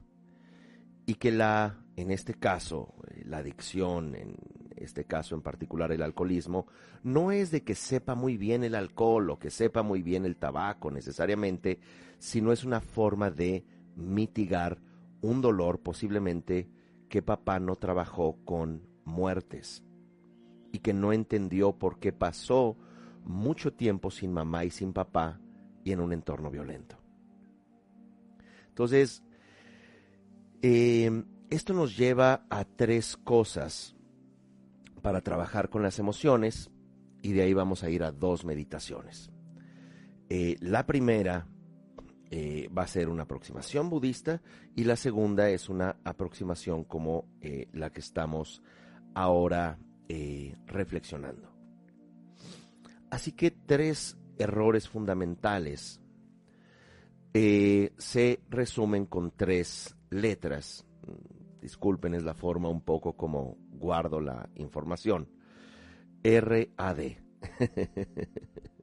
y 1.06 1.14
que 1.14 1.32
la, 1.32 1.86
en 1.96 2.10
este 2.10 2.34
caso, 2.34 2.96
eh, 3.08 3.22
la 3.24 3.38
adicción, 3.38 4.14
en 4.14 4.36
este 4.76 5.06
caso 5.06 5.34
en 5.34 5.40
particular 5.40 5.90
el 5.92 6.02
alcoholismo, 6.02 6.66
no 7.02 7.32
es 7.32 7.50
de 7.50 7.62
que 7.64 7.74
sepa 7.74 8.14
muy 8.14 8.36
bien 8.36 8.62
el 8.62 8.74
alcohol 8.74 9.30
o 9.30 9.38
que 9.38 9.48
sepa 9.48 9.82
muy 9.82 10.02
bien 10.02 10.26
el 10.26 10.36
tabaco 10.36 10.90
necesariamente, 10.90 11.80
sino 12.18 12.52
es 12.52 12.62
una 12.62 12.82
forma 12.82 13.30
de 13.30 13.64
mitigar 13.96 14.78
un 15.22 15.40
dolor 15.40 15.80
posiblemente 15.80 16.75
papá 17.22 17.60
no 17.60 17.76
trabajó 17.76 18.38
con 18.44 18.82
muertes 19.04 19.84
y 20.72 20.80
que 20.80 20.92
no 20.92 21.12
entendió 21.12 21.72
por 21.78 21.98
qué 21.98 22.12
pasó 22.12 22.76
mucho 23.24 23.72
tiempo 23.72 24.10
sin 24.10 24.32
mamá 24.32 24.64
y 24.64 24.70
sin 24.70 24.92
papá 24.92 25.40
y 25.84 25.92
en 25.92 26.00
un 26.00 26.12
entorno 26.12 26.50
violento. 26.50 26.96
Entonces, 28.68 29.22
eh, 30.62 31.24
esto 31.50 31.72
nos 31.72 31.96
lleva 31.96 32.46
a 32.50 32.64
tres 32.64 33.16
cosas 33.16 33.94
para 35.02 35.20
trabajar 35.20 35.70
con 35.70 35.82
las 35.82 35.98
emociones 35.98 36.70
y 37.22 37.32
de 37.32 37.42
ahí 37.42 37.54
vamos 37.54 37.82
a 37.84 37.90
ir 37.90 38.02
a 38.02 38.12
dos 38.12 38.44
meditaciones. 38.44 39.30
Eh, 40.28 40.56
la 40.60 40.86
primera 40.86 41.46
eh, 42.30 42.68
va 42.76 42.82
a 42.82 42.86
ser 42.88 43.08
una 43.08 43.24
aproximación 43.24 43.90
budista 43.90 44.42
y 44.74 44.84
la 44.84 44.96
segunda 44.96 45.48
es 45.50 45.68
una 45.68 45.96
aproximación 46.04 46.84
como 46.84 47.28
la 47.72 47.90
que 47.90 48.00
estamos 48.00 48.62
ahora 49.14 49.78
reflexionando. 50.66 51.52
Así 53.10 53.32
que 53.32 53.50
tres 53.50 54.16
errores 54.38 54.88
fundamentales 54.88 56.00
eh, 57.38 57.92
se 57.98 58.40
resumen 58.48 59.06
con 59.06 59.30
tres 59.30 59.94
letras. 60.10 60.86
Disculpen, 61.60 62.14
es 62.14 62.22
la 62.22 62.34
forma 62.34 62.68
un 62.68 62.80
poco 62.80 63.14
como 63.14 63.58
guardo 63.70 64.20
la 64.20 64.48
información. 64.54 65.28
RAD. 66.22 66.98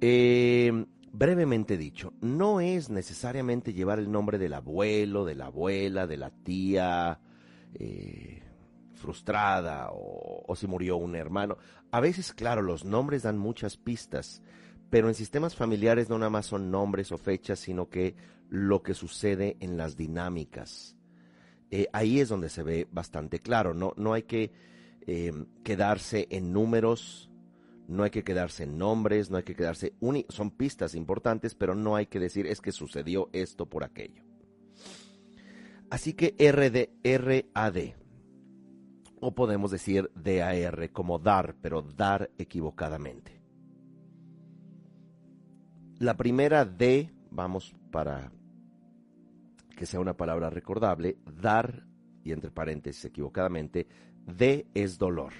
eh, 0.00 0.86
brevemente 1.12 1.76
dicho, 1.76 2.12
no 2.20 2.60
es 2.60 2.90
necesariamente 2.90 3.72
llevar 3.72 3.98
el 3.98 4.10
nombre 4.10 4.38
del 4.38 4.54
abuelo, 4.54 5.24
de 5.24 5.34
la 5.34 5.46
abuela, 5.46 6.06
de 6.06 6.16
la 6.16 6.30
tía, 6.30 7.20
eh, 7.74 8.42
frustrada 8.94 9.90
o, 9.92 10.54
si 10.56 10.66
murió 10.66 10.96
un 10.96 11.16
hermano. 11.16 11.56
A 11.90 12.00
veces, 12.00 12.32
claro, 12.32 12.62
los 12.62 12.84
nombres 12.84 13.22
dan 13.22 13.38
muchas 13.38 13.76
pistas, 13.76 14.42
pero 14.90 15.08
en 15.08 15.14
sistemas 15.14 15.54
familiares 15.54 16.08
no 16.08 16.18
nada 16.18 16.30
más 16.30 16.46
son 16.46 16.70
nombres 16.70 17.12
o 17.12 17.18
fechas, 17.18 17.60
sino 17.60 17.88
que 17.88 18.14
lo 18.48 18.82
que 18.82 18.94
sucede 18.94 19.56
en 19.60 19.76
las 19.76 19.96
dinámicas. 19.96 20.96
Eh, 21.70 21.88
ahí 21.92 22.20
es 22.20 22.28
donde 22.28 22.48
se 22.48 22.62
ve 22.62 22.86
bastante 22.90 23.40
claro, 23.40 23.74
no, 23.74 23.92
no 23.96 24.12
hay 24.12 24.22
que 24.22 24.52
eh, 25.06 25.32
quedarse 25.64 26.28
en 26.30 26.52
números, 26.52 27.30
no 27.88 28.02
hay 28.02 28.10
que 28.10 28.24
quedarse 28.24 28.64
en 28.64 28.78
nombres, 28.78 29.30
no 29.30 29.36
hay 29.36 29.42
que 29.42 29.54
quedarse... 29.54 29.94
son 30.28 30.50
pistas 30.50 30.94
importantes, 30.94 31.54
pero 31.54 31.74
no 31.74 31.96
hay 31.96 32.06
que 32.06 32.20
decir 32.20 32.46
es 32.46 32.60
que 32.60 32.72
sucedió 32.72 33.28
esto 33.32 33.66
por 33.66 33.84
aquello. 33.84 34.22
Así 35.90 36.14
que 36.14 36.34
RD, 36.38 36.90
RAD, 37.04 37.94
o 39.20 39.34
podemos 39.34 39.70
decir 39.70 40.10
DAR 40.14 40.90
como 40.92 41.18
dar, 41.18 41.54
pero 41.60 41.82
dar 41.82 42.30
equivocadamente. 42.38 43.40
La 45.98 46.16
primera 46.16 46.64
D, 46.64 47.10
vamos 47.30 47.74
para 47.90 48.32
que 49.76 49.86
sea 49.86 50.00
una 50.00 50.16
palabra 50.16 50.50
recordable, 50.50 51.18
dar, 51.40 51.86
y 52.24 52.32
entre 52.32 52.50
paréntesis 52.50 53.04
equivocadamente, 53.04 53.86
D 54.26 54.66
es 54.74 54.98
dolor. 54.98 55.32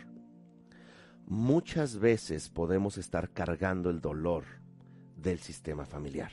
Muchas 1.27 1.99
veces 1.99 2.49
podemos 2.49 2.99
estar 2.99 3.31
cargando 3.31 3.91
el 3.91 4.01
dolor 4.01 4.45
del 5.17 5.41
sistema 5.41 5.85
familiar. 5.85 6.31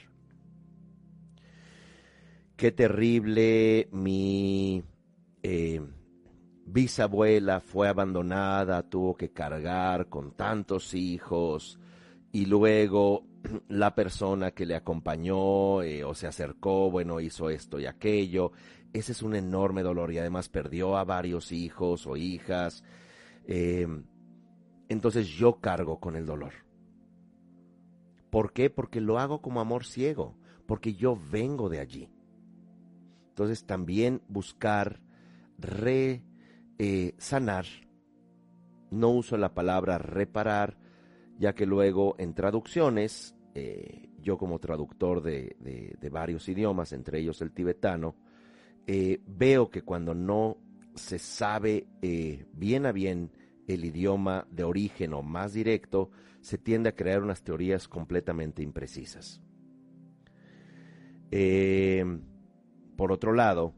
Qué 2.56 2.72
terrible 2.72 3.90
mi... 3.92 4.84
Eh, 5.42 5.82
bisabuela 6.66 7.60
fue 7.60 7.90
abandonada, 7.90 8.84
tuvo 8.84 9.16
que 9.16 9.32
cargar 9.32 10.08
con 10.08 10.32
tantos 10.32 10.94
hijos 10.94 11.78
y 12.32 12.46
luego 12.46 13.26
la 13.68 13.96
persona 13.96 14.52
que 14.52 14.66
le 14.66 14.76
acompañó 14.76 15.82
eh, 15.82 16.04
o 16.04 16.14
se 16.14 16.28
acercó, 16.28 16.90
bueno, 16.90 17.20
hizo 17.20 17.50
esto 17.50 17.80
y 17.80 17.86
aquello. 17.86 18.52
Ese 18.94 19.12
es 19.12 19.24
un 19.24 19.36
enorme 19.36 19.82
dolor 19.82 20.14
y 20.14 20.20
además 20.20 20.50
perdió 20.50 20.98
a 20.98 21.04
varios 21.04 21.52
hijos 21.52 22.06
o 22.06 22.16
hijas. 22.16 22.84
Eh, 23.46 23.88
entonces 24.94 25.28
yo 25.28 25.60
cargo 25.60 26.00
con 26.00 26.16
el 26.16 26.26
dolor. 26.26 26.54
¿Por 28.30 28.54
qué? 28.54 28.70
Porque 28.70 29.02
lo 29.02 29.20
hago 29.20 29.42
como 29.42 29.60
amor 29.60 29.86
ciego, 29.86 30.36
porque 30.66 30.94
yo 30.94 31.20
vengo 31.32 31.70
de 31.70 31.80
allí. 31.80 32.10
Entonces 33.30 33.66
también 33.66 34.22
buscar 34.28 35.02
re 35.58 36.24
eh, 36.80 37.14
sanar, 37.18 37.66
no 38.92 39.10
uso 39.10 39.38
la 39.38 39.54
palabra 39.54 39.98
reparar, 39.98 40.78
ya 41.38 41.54
que 41.54 41.66
luego 41.66 42.16
en 42.18 42.34
traducciones, 42.34 43.36
eh, 43.56 44.10
yo 44.20 44.38
como 44.38 44.60
traductor 44.60 45.22
de, 45.22 45.56
varios 46.12 46.48
idiomas, 46.48 46.94
entre 46.94 47.20
ellos 47.20 47.42
el 47.42 47.52
tibetano, 47.52 48.16
eh, 48.86 49.22
veo 49.26 49.70
que 49.70 49.82
cuando 49.82 50.14
no 50.14 50.58
se 50.96 51.18
sabe 51.18 51.88
bien 52.54 52.86
a 52.86 52.92
bien 52.92 53.32
el 53.68 53.86
idioma 53.86 54.48
de 54.52 54.64
origen 54.64 55.14
o 55.14 55.22
más 55.22 55.54
directo, 55.54 56.12
se 56.42 56.58
tiende 56.58 56.90
a 56.90 56.96
crear 56.96 57.24
unas 57.24 57.44
teorías 57.44 57.88
completamente 57.88 58.62
imprecisas. 58.62 59.42
por 62.96 63.12
otro 63.12 63.34
lado, 63.34 63.74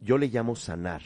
yo 0.00 0.18
le 0.18 0.28
llamo 0.28 0.56
sanar, 0.56 1.02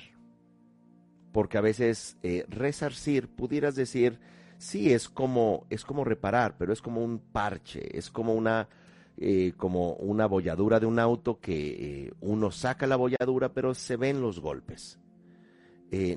porque 1.33 1.59
a 1.59 1.61
veces 1.61 2.17
eh, 2.23 2.45
resarcir, 2.49 3.29
pudieras 3.29 3.75
decir, 3.75 4.21
sí, 4.59 4.93
es 4.93 5.09
como, 5.09 5.67
es 5.69 5.85
como 5.85 6.05
reparar, 6.05 6.57
pero 6.57 6.73
es 6.73 6.81
como 6.81 7.03
un 7.03 7.19
parche, 7.19 7.99
es 7.99 8.11
como 8.11 8.35
una, 8.35 8.69
eh, 9.17 9.53
como 9.57 9.95
una 9.95 10.27
bolladura 10.27 10.79
de 10.79 10.87
un 10.87 10.99
auto 10.99 11.41
que 11.41 12.07
eh, 12.07 12.13
uno 12.21 12.51
saca 12.51 12.87
la 12.87 12.97
bolladura, 12.97 13.53
pero 13.53 13.75
se 13.75 13.97
ven 13.97 14.21
los 14.21 14.41
golpes. 14.41 15.01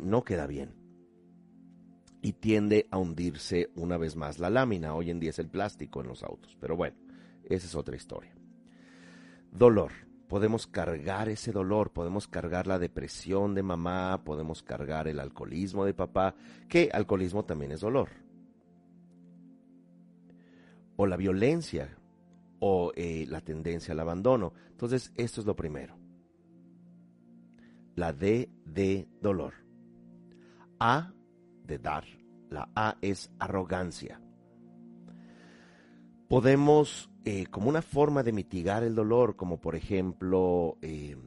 No 0.01 0.23
queda 0.23 0.47
bien. 0.47 0.73
Y 2.21 2.33
tiende 2.33 2.87
a 2.91 2.97
hundirse 2.97 3.69
una 3.75 3.97
vez 3.97 4.15
más 4.15 4.39
la 4.39 4.49
lámina. 4.49 4.93
Hoy 4.93 5.11
en 5.11 5.19
día 5.19 5.29
es 5.29 5.39
el 5.39 5.49
plástico 5.49 6.01
en 6.01 6.07
los 6.07 6.23
autos. 6.23 6.57
Pero 6.59 6.75
bueno, 6.75 6.97
esa 7.43 7.67
es 7.67 7.75
otra 7.75 7.95
historia. 7.95 8.33
Dolor 9.51 9.91
podemos 10.27 10.67
cargar 10.67 11.29
ese 11.29 11.51
dolor, 11.51 11.91
podemos 11.91 12.27
cargar 12.27 12.67
la 12.67 12.79
depresión 12.79 13.55
de 13.55 13.63
mamá, 13.63 14.23
podemos 14.23 14.61
cargar 14.61 15.07
el 15.07 15.19
alcoholismo 15.19 15.85
de 15.85 15.93
papá, 15.93 16.35
que 16.67 16.89
alcoholismo 16.91 17.45
también 17.45 17.71
es 17.71 17.81
dolor. 17.81 18.09
O 20.97 21.05
la 21.05 21.15
violencia, 21.15 21.97
o 22.59 22.91
eh, 22.95 23.25
la 23.29 23.41
tendencia 23.41 23.93
al 23.93 23.99
abandono. 23.99 24.53
Entonces, 24.69 25.11
esto 25.15 25.41
es 25.41 25.47
lo 25.47 25.55
primero. 25.55 25.95
La 27.95 28.13
D 28.13 28.49
de 28.65 29.07
dolor. 29.21 29.66
A 30.79 31.13
de 31.65 31.79
dar. 31.79 32.05
La 32.49 32.69
A 32.75 32.97
es 33.01 33.31
arrogancia. 33.39 34.21
Podemos 36.29 37.09
eh, 37.25 37.45
como 37.47 37.69
una 37.69 37.81
forma 37.81 38.23
de 38.23 38.31
mitigar 38.31 38.83
el 38.83 38.95
dolor, 38.95 39.35
como 39.35 39.59
por 39.59 39.75
ejemplo, 39.75 40.77
eh, 40.81 41.17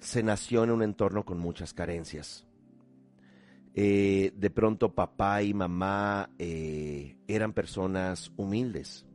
se 0.00 0.22
nació 0.22 0.64
en 0.64 0.70
un 0.70 0.82
entorno 0.82 1.24
con 1.24 1.38
muchas 1.38 1.74
carencias. 1.74 2.46
Eh, 3.74 4.32
de 4.34 4.50
pronto 4.50 4.94
papá 4.94 5.42
y 5.42 5.52
mamá 5.52 6.30
eran 6.38 7.52
personas 7.52 8.32
humildes. 8.36 9.06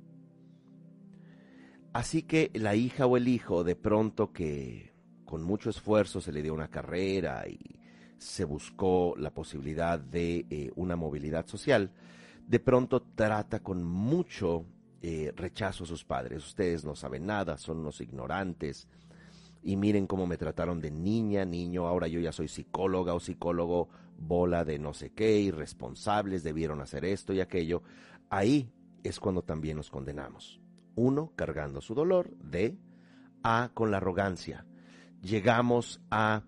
Así 1.93 2.21
que 2.21 2.51
la 2.53 2.75
hija 2.75 3.07
o 3.07 3.17
el 3.17 3.27
hijo, 3.27 3.63
de 3.63 3.75
pronto 3.75 4.31
que 4.31 4.93
con 5.25 5.41
mucho 5.41 5.71
esfuerzo 5.71 6.21
se 6.21 6.31
le 6.31 6.43
dio 6.43 6.53
una 6.53 6.69
carrera 6.69 7.47
y 7.47 7.80
se 8.21 8.45
buscó 8.45 9.15
la 9.17 9.33
posibilidad 9.33 9.99
de 9.99 10.71
una 10.75 10.95
movilidad 10.95 11.47
social, 11.47 11.91
de 12.47 12.59
pronto 12.59 13.01
trata 13.01 13.61
con 13.61 13.83
mucho 13.83 14.65
eh, 15.01 15.33
rechazo 15.35 15.85
a 15.85 15.87
sus 15.87 16.05
padres. 16.05 16.45
Ustedes 16.45 16.85
no 16.85 16.95
saben 16.95 17.25
nada, 17.25 17.57
son 17.57 17.79
unos 17.79 17.99
ignorantes. 17.99 18.87
Y 19.63 19.75
miren 19.75 20.05
cómo 20.05 20.27
me 20.27 20.37
trataron 20.37 20.79
de 20.79 20.91
niña, 20.91 21.45
niño, 21.45 21.87
ahora 21.87 22.07
yo 22.07 22.19
ya 22.19 22.31
soy 22.31 22.47
psicóloga 22.47 23.15
o 23.15 23.19
psicólogo, 23.19 23.89
bola 24.19 24.63
de 24.63 24.77
no 24.77 24.93
sé 24.93 25.11
qué, 25.11 25.39
irresponsables, 25.39 26.43
debieron 26.43 26.79
hacer 26.81 27.05
esto 27.05 27.33
y 27.33 27.41
aquello. 27.41 27.81
Ahí 28.29 28.71
es 29.03 29.19
cuando 29.19 29.41
también 29.41 29.77
nos 29.77 29.89
condenamos. 29.89 30.61
Uno, 30.93 31.33
cargando 31.35 31.81
su 31.81 31.95
dolor, 31.95 32.29
de, 32.37 32.77
a, 33.41 33.71
con 33.73 33.89
la 33.89 33.97
arrogancia. 33.97 34.67
Llegamos 35.23 35.99
a 36.11 36.43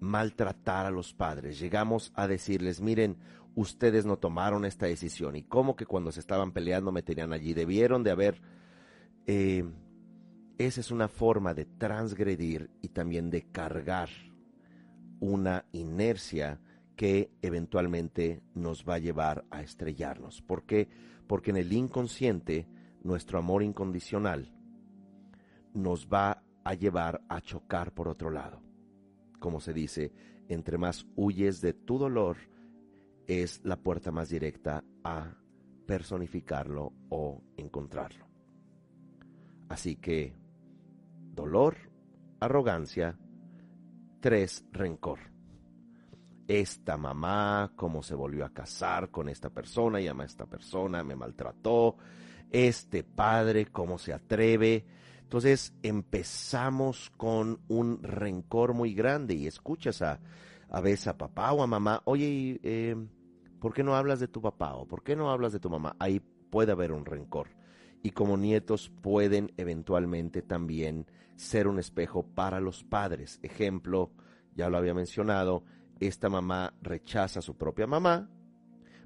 maltratar 0.00 0.86
a 0.86 0.90
los 0.90 1.12
padres, 1.12 1.58
llegamos 1.58 2.12
a 2.14 2.26
decirles, 2.26 2.80
miren, 2.80 3.18
ustedes 3.54 4.06
no 4.06 4.18
tomaron 4.18 4.64
esta 4.64 4.86
decisión 4.86 5.36
y 5.36 5.42
cómo 5.42 5.76
que 5.76 5.86
cuando 5.86 6.12
se 6.12 6.20
estaban 6.20 6.52
peleando 6.52 6.92
me 6.92 7.02
tenían 7.02 7.32
allí. 7.32 7.54
Debieron 7.54 8.02
de 8.02 8.10
haber... 8.10 8.40
Eh, 9.26 9.64
esa 10.58 10.80
es 10.80 10.90
una 10.90 11.08
forma 11.08 11.54
de 11.54 11.64
transgredir 11.64 12.70
y 12.82 12.88
también 12.88 13.30
de 13.30 13.50
cargar 13.50 14.10
una 15.20 15.64
inercia 15.72 16.60
que 16.96 17.30
eventualmente 17.40 18.42
nos 18.54 18.86
va 18.86 18.96
a 18.96 18.98
llevar 18.98 19.46
a 19.50 19.62
estrellarnos. 19.62 20.42
¿Por 20.42 20.64
qué? 20.64 20.88
Porque 21.26 21.50
en 21.50 21.56
el 21.56 21.72
inconsciente 21.72 22.68
nuestro 23.02 23.38
amor 23.38 23.62
incondicional 23.62 24.52
nos 25.72 26.08
va 26.08 26.42
a 26.62 26.74
llevar 26.74 27.22
a 27.28 27.40
chocar 27.40 27.92
por 27.92 28.08
otro 28.08 28.30
lado. 28.30 28.69
Como 29.40 29.60
se 29.60 29.72
dice, 29.72 30.12
entre 30.48 30.78
más 30.78 31.06
huyes 31.16 31.60
de 31.60 31.72
tu 31.72 31.98
dolor, 31.98 32.36
es 33.26 33.60
la 33.64 33.76
puerta 33.76 34.12
más 34.12 34.28
directa 34.28 34.84
a 35.02 35.34
personificarlo 35.86 36.92
o 37.08 37.42
encontrarlo. 37.56 38.26
Así 39.68 39.96
que 39.96 40.36
dolor, 41.34 41.76
arrogancia, 42.40 43.18
tres, 44.20 44.64
rencor. 44.72 45.18
Esta 46.46 46.96
mamá, 46.96 47.72
cómo 47.76 48.02
se 48.02 48.14
volvió 48.14 48.44
a 48.44 48.52
casar 48.52 49.10
con 49.10 49.28
esta 49.28 49.50
persona, 49.50 50.00
llama 50.00 50.24
a 50.24 50.26
esta 50.26 50.46
persona, 50.46 51.04
me 51.04 51.14
maltrató. 51.14 51.96
Este 52.50 53.04
padre, 53.04 53.66
cómo 53.66 53.98
se 53.98 54.12
atreve. 54.12 54.84
Entonces 55.30 55.72
empezamos 55.84 57.12
con 57.16 57.60
un 57.68 58.02
rencor 58.02 58.74
muy 58.74 58.94
grande 58.94 59.34
y 59.34 59.46
escuchas 59.46 60.02
a, 60.02 60.18
a 60.68 60.80
veces 60.80 61.06
a 61.06 61.18
papá 61.18 61.52
o 61.52 61.62
a 61.62 61.68
mamá, 61.68 62.02
oye, 62.04 62.58
eh, 62.64 62.96
¿por 63.60 63.72
qué 63.72 63.84
no 63.84 63.94
hablas 63.94 64.18
de 64.18 64.26
tu 64.26 64.42
papá 64.42 64.74
o 64.74 64.88
por 64.88 65.04
qué 65.04 65.14
no 65.14 65.30
hablas 65.30 65.52
de 65.52 65.60
tu 65.60 65.70
mamá? 65.70 65.94
Ahí 66.00 66.18
puede 66.18 66.72
haber 66.72 66.90
un 66.90 67.04
rencor. 67.04 67.46
Y 68.02 68.10
como 68.10 68.36
nietos 68.36 68.90
pueden 69.02 69.52
eventualmente 69.56 70.42
también 70.42 71.06
ser 71.36 71.68
un 71.68 71.78
espejo 71.78 72.24
para 72.24 72.58
los 72.58 72.82
padres. 72.82 73.38
Ejemplo, 73.44 74.10
ya 74.56 74.68
lo 74.68 74.78
había 74.78 74.94
mencionado, 74.94 75.62
esta 76.00 76.28
mamá 76.28 76.74
rechaza 76.82 77.38
a 77.38 77.42
su 77.42 77.56
propia 77.56 77.86
mamá, 77.86 78.28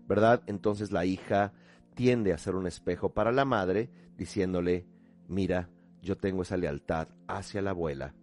¿verdad? 0.08 0.42
Entonces 0.46 0.90
la 0.90 1.04
hija 1.04 1.52
tiende 1.94 2.32
a 2.32 2.38
ser 2.38 2.54
un 2.54 2.66
espejo 2.66 3.12
para 3.12 3.30
la 3.30 3.44
madre, 3.44 3.90
diciéndole, 4.16 4.86
mira, 5.28 5.68
yo 6.04 6.16
tengo 6.16 6.42
esa 6.42 6.56
lealtad 6.56 7.08
hacia 7.26 7.62
la 7.62 7.70
abuela, 7.70 8.14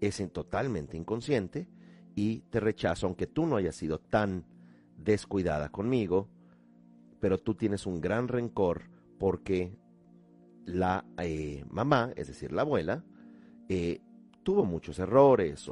es 0.00 0.22
totalmente 0.32 0.96
inconsciente 0.96 1.68
y 2.14 2.40
te 2.50 2.58
rechazo, 2.58 3.06
aunque 3.06 3.26
tú 3.26 3.46
no 3.46 3.56
hayas 3.56 3.76
sido 3.76 4.00
tan 4.00 4.44
descuidada 4.96 5.68
conmigo, 5.68 6.28
pero 7.20 7.38
tú 7.38 7.54
tienes 7.54 7.86
un 7.86 8.00
gran 8.00 8.28
rencor 8.28 8.82
porque 9.18 9.76
la 10.64 11.04
eh, 11.18 11.64
mamá, 11.70 12.12
es 12.16 12.28
decir, 12.28 12.52
la 12.52 12.62
abuela, 12.62 13.04
eh, 13.68 14.00
tuvo 14.42 14.64
muchos 14.64 14.98
errores. 14.98 15.70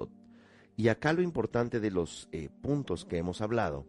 y 0.77 0.89
acá 0.89 1.13
lo 1.13 1.23
importante 1.23 1.81
de 1.81 1.91
los 1.91 2.29
eh, 2.33 2.49
puntos 2.61 3.05
que 3.05 3.19
hemos 3.19 3.41
hablado, 3.41 3.87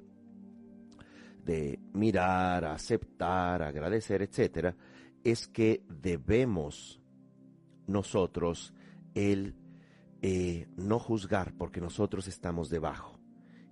de 1.44 1.80
mirar, 1.94 2.66
aceptar, 2.66 3.62
agradecer, 3.62 4.22
etcétera, 4.22 4.76
es 5.24 5.48
que 5.48 5.84
debemos 5.88 7.02
nosotros 7.88 8.74
el 9.16 9.56
eh, 10.22 10.68
no 10.76 11.00
juzgar 11.00 11.54
porque 11.58 11.82
nosotros 11.82 12.28
estamos 12.28 12.70
debajo. 12.70 13.18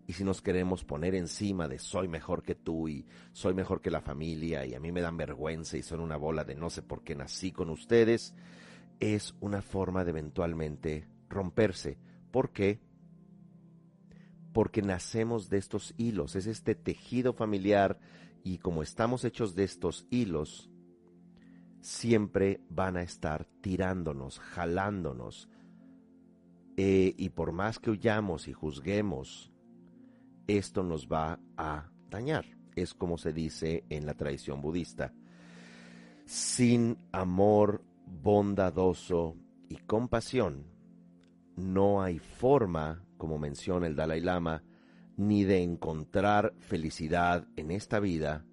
Y 0.08 0.14
si 0.14 0.24
nos 0.24 0.42
queremos 0.42 0.84
poner 0.84 1.16
encima 1.16 1.68
de 1.68 1.80
soy 1.80 2.08
mejor 2.08 2.44
que 2.44 2.54
tú 2.54 2.88
y 2.88 3.08
soy 3.32 3.56
mejor 3.56 3.82
que 3.82 3.90
la 3.90 4.02
familia 4.02 4.66
y 4.66 4.76
a 4.76 4.80
mí 4.80 4.92
me 4.92 5.02
dan 5.02 5.18
vergüenza 5.18 5.78
y 5.78 5.82
son 5.82 6.00
una 6.00 6.16
bola 6.16 6.44
de 6.44 6.56
no 6.56 6.70
sé 6.70 6.84
por 6.84 7.04
qué 7.04 7.16
nací 7.16 7.52
con 7.52 7.72
ustedes, 7.72 8.36
es 9.00 9.36
una 9.40 9.64
forma 9.64 10.04
de 10.04 10.12
eventualmente 10.12 11.08
romperse. 11.28 11.98
¿Por 12.32 12.52
qué? 12.52 12.80
Porque 14.54 14.84
nacemos 14.84 15.50
de 15.50 15.58
estos 15.58 15.96
hilos, 15.98 16.36
es 16.36 16.46
este 16.46 16.76
tejido 16.76 17.34
familiar 17.34 18.00
y 18.44 18.60
como 18.60 18.84
estamos 18.84 19.26
hechos 19.26 19.56
de 19.56 19.64
estos 19.64 20.06
hilos, 20.12 20.70
siempre 21.86 22.62
van 22.68 22.98
a 22.98 23.04
estar 23.04 23.46
tirándonos, 23.62 24.40
jalándonos. 24.40 25.48
Eh, 26.78 27.14
y 27.16 27.30
por 27.30 27.52
más 27.52 27.78
que 27.78 27.92
huyamos 27.92 28.48
y 28.48 28.54
juzguemos, 28.54 29.52
esto 30.48 30.84
nos 30.84 31.08
va 31.08 31.40
a 31.58 31.92
dañar. 32.10 32.46
Es 32.76 32.96
como 32.96 33.20
se 33.20 33.34
dice 33.34 33.86
en 33.90 34.08
la 34.08 34.16
tradición 34.16 34.62
budista. 34.62 35.14
Sin 36.26 36.98
amor 37.12 37.84
bondadoso 38.06 39.38
y 39.70 39.76
compasión, 39.76 40.66
no 41.56 42.02
hay 42.02 42.18
forma, 42.18 43.06
como 43.18 43.38
menciona 43.38 43.86
el 43.86 43.96
Dalai 43.96 44.22
Lama, 44.22 44.64
ni 45.18 45.44
de 45.44 45.62
encontrar 45.62 46.56
felicidad 46.60 47.48
en 47.56 47.70
esta 47.70 48.00
vida 48.00 48.44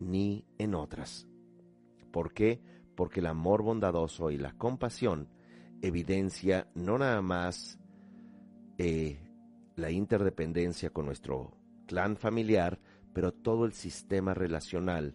ni 0.00 0.46
en 0.56 0.74
otras. 0.74 1.28
¿Por 2.10 2.32
qué? 2.32 2.77
Porque 2.98 3.20
el 3.20 3.26
amor 3.26 3.62
bondadoso 3.62 4.32
y 4.32 4.38
la 4.38 4.54
compasión 4.54 5.28
evidencia 5.82 6.66
no 6.74 6.98
nada 6.98 7.22
más 7.22 7.78
eh, 8.76 9.20
la 9.76 9.92
interdependencia 9.92 10.90
con 10.90 11.06
nuestro 11.06 11.56
clan 11.86 12.16
familiar, 12.16 12.80
pero 13.12 13.32
todo 13.32 13.66
el 13.66 13.72
sistema 13.72 14.34
relacional 14.34 15.14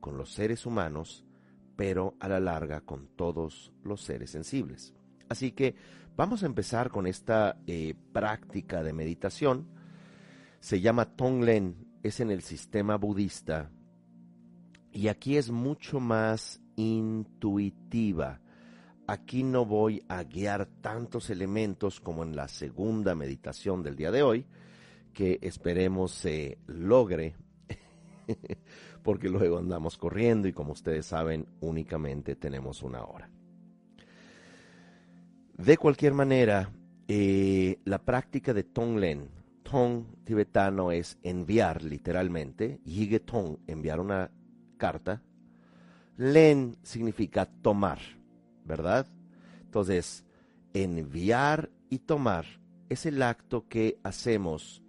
con 0.00 0.18
los 0.18 0.34
seres 0.34 0.66
humanos, 0.66 1.24
pero 1.76 2.14
a 2.20 2.28
la 2.28 2.40
larga 2.40 2.82
con 2.82 3.08
todos 3.16 3.72
los 3.82 4.02
seres 4.02 4.28
sensibles. 4.28 4.92
Así 5.30 5.52
que 5.52 5.76
vamos 6.16 6.42
a 6.42 6.46
empezar 6.46 6.90
con 6.90 7.06
esta 7.06 7.56
eh, 7.66 7.94
práctica 8.12 8.82
de 8.82 8.92
meditación. 8.92 9.66
Se 10.60 10.82
llama 10.82 11.16
Tonglen, 11.16 11.86
es 12.02 12.20
en 12.20 12.30
el 12.30 12.42
sistema 12.42 12.98
budista 12.98 13.70
y 14.92 15.08
aquí 15.08 15.38
es 15.38 15.50
mucho 15.50 16.00
más 16.00 16.60
intuitiva. 16.76 18.40
Aquí 19.06 19.42
no 19.42 19.66
voy 19.66 20.02
a 20.08 20.22
guiar 20.24 20.66
tantos 20.80 21.28
elementos 21.30 22.00
como 22.00 22.22
en 22.22 22.34
la 22.34 22.48
segunda 22.48 23.14
meditación 23.14 23.82
del 23.82 23.96
día 23.96 24.10
de 24.10 24.22
hoy, 24.22 24.46
que 25.12 25.38
esperemos 25.42 26.12
se 26.12 26.58
logre, 26.66 27.36
porque 29.02 29.28
luego 29.28 29.58
andamos 29.58 29.98
corriendo 29.98 30.48
y 30.48 30.52
como 30.52 30.72
ustedes 30.72 31.06
saben, 31.06 31.46
únicamente 31.60 32.34
tenemos 32.34 32.82
una 32.82 33.04
hora. 33.04 33.30
De 35.56 35.76
cualquier 35.76 36.14
manera, 36.14 36.72
eh, 37.06 37.78
la 37.84 37.98
práctica 38.04 38.54
de 38.54 38.64
Tonglen, 38.64 39.28
Tong 39.62 40.04
tibetano 40.24 40.92
es 40.92 41.18
enviar 41.22 41.82
literalmente, 41.82 42.80
Yige 42.84 43.20
Tong, 43.20 43.58
enviar 43.66 44.00
una 44.00 44.30
carta, 44.76 45.22
Len 46.16 46.76
significa 46.82 47.46
tomar, 47.46 47.98
¿verdad? 48.64 49.06
Entonces, 49.62 50.24
enviar 50.72 51.70
y 51.90 51.98
tomar 52.00 52.46
es 52.88 53.06
el 53.06 53.22
acto 53.22 53.66
que 53.68 53.98
hacemos, 54.02 54.82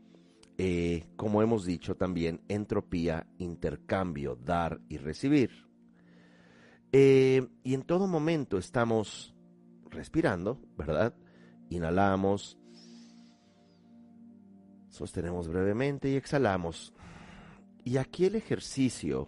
eh, 0.57 1.05
como 1.15 1.41
hemos 1.41 1.65
dicho 1.65 1.95
también, 1.95 2.41
entropía, 2.47 3.25
intercambio, 3.39 4.35
dar 4.35 4.79
y 4.89 4.97
recibir. 4.97 5.65
Eh, 6.91 7.47
y 7.63 7.73
en 7.73 7.81
todo 7.83 8.07
momento 8.07 8.57
estamos 8.57 9.35
respirando, 9.89 10.61
¿verdad? 10.77 11.15
Inhalamos, 11.69 12.59
sostenemos 14.89 15.47
brevemente 15.47 16.09
y 16.09 16.15
exhalamos. 16.15 16.93
Y 17.83 17.97
aquí 17.97 18.25
el 18.25 18.35
ejercicio 18.35 19.27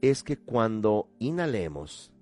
es 0.00 0.22
que 0.22 0.38
cuando 0.38 1.10
inhalemos, 1.18 2.12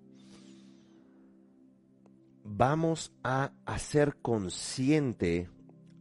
vamos 2.44 3.12
a 3.22 3.52
hacer 3.66 4.16
consciente 4.22 5.48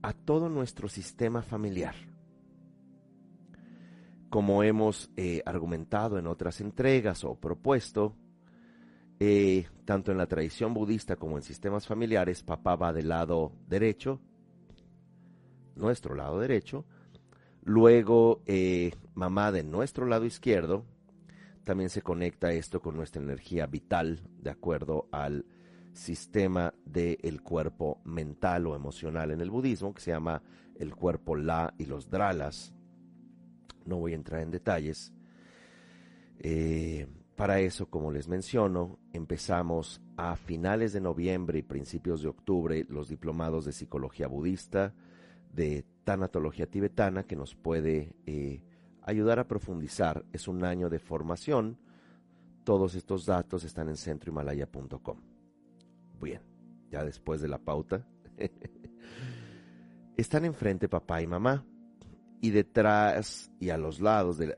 a 0.02 0.14
todo 0.14 0.50
nuestro 0.50 0.88
sistema 0.88 1.42
familiar. 1.42 1.96
Como 4.30 4.64
hemos 4.64 5.12
eh, 5.16 5.42
argumentado 5.46 6.18
en 6.18 6.28
otras 6.28 6.62
entregas 6.62 7.24
o 7.24 7.36
propuesto, 7.36 8.16
eh, 9.20 9.68
tanto 9.86 10.12
en 10.12 10.18
la 10.18 10.28
tradición 10.28 10.74
budista 10.74 11.16
como 11.16 11.38
en 11.38 11.44
sistemas 11.44 11.88
familiares, 11.88 12.44
papá 12.44 12.76
va 12.76 12.94
del 12.94 13.10
lado 13.10 13.54
derecho, 13.68 14.20
nuestro 15.76 16.16
lado 16.16 16.40
derecho, 16.40 16.86
luego 17.64 18.42
eh, 18.46 18.92
mamá 19.14 19.52
de 19.52 19.64
nuestro 19.64 20.06
lado 20.06 20.26
izquierdo, 20.26 20.86
también 21.68 21.90
se 21.90 22.02
conecta 22.02 22.54
esto 22.54 22.82
con 22.82 22.96
nuestra 22.96 23.22
energía 23.22 23.68
vital, 23.68 24.22
de 24.40 24.52
acuerdo 24.52 25.10
al 25.12 25.46
sistema 25.92 26.74
del 26.86 27.42
cuerpo 27.42 28.00
mental 28.06 28.68
o 28.68 28.76
emocional 28.76 29.32
en 29.32 29.42
el 29.42 29.52
budismo, 29.52 29.94
que 29.94 30.00
se 30.00 30.12
llama 30.12 30.42
el 30.80 30.96
cuerpo 30.96 31.36
La 31.36 31.74
y 31.78 31.84
los 31.84 32.10
Dralas. 32.10 32.74
No 33.84 33.98
voy 33.98 34.14
a 34.14 34.16
entrar 34.16 34.44
en 34.44 34.52
detalles. 34.52 35.12
Eh, 36.40 37.06
para 37.36 37.60
eso, 37.60 37.90
como 37.90 38.14
les 38.14 38.30
menciono, 38.30 38.98
empezamos 39.12 40.02
a 40.16 40.38
finales 40.38 40.94
de 40.94 41.02
noviembre 41.02 41.60
y 41.60 41.64
principios 41.64 42.22
de 42.22 42.30
octubre 42.30 42.86
los 42.88 43.10
diplomados 43.10 43.66
de 43.66 43.74
psicología 43.74 44.28
budista, 44.28 44.94
de 45.52 45.86
tanatología 46.06 46.68
tibetana, 46.68 47.24
que 47.24 47.36
nos 47.36 47.56
puede 47.56 48.16
eh, 48.26 48.62
ayudar 49.08 49.40
a 49.40 49.48
profundizar. 49.48 50.26
Es 50.34 50.48
un 50.48 50.64
año 50.64 50.90
de 50.90 51.00
formación. 51.00 51.80
Todos 52.64 52.94
estos 52.94 53.26
datos 53.26 53.64
están 53.64 53.88
en 53.88 53.96
centrohimalaya.com. 53.96 55.18
Bien, 56.22 56.42
ya 56.92 57.04
después 57.04 57.42
de 57.42 57.48
la 57.48 57.58
pauta. 57.58 58.06
están 60.18 60.44
enfrente 60.44 60.90
papá 60.90 61.22
y 61.22 61.28
mamá. 61.28 61.66
Y 62.42 62.52
detrás 62.52 63.50
y 63.60 63.70
a 63.70 63.78
los 63.78 64.02
lados, 64.02 64.38
de, 64.38 64.56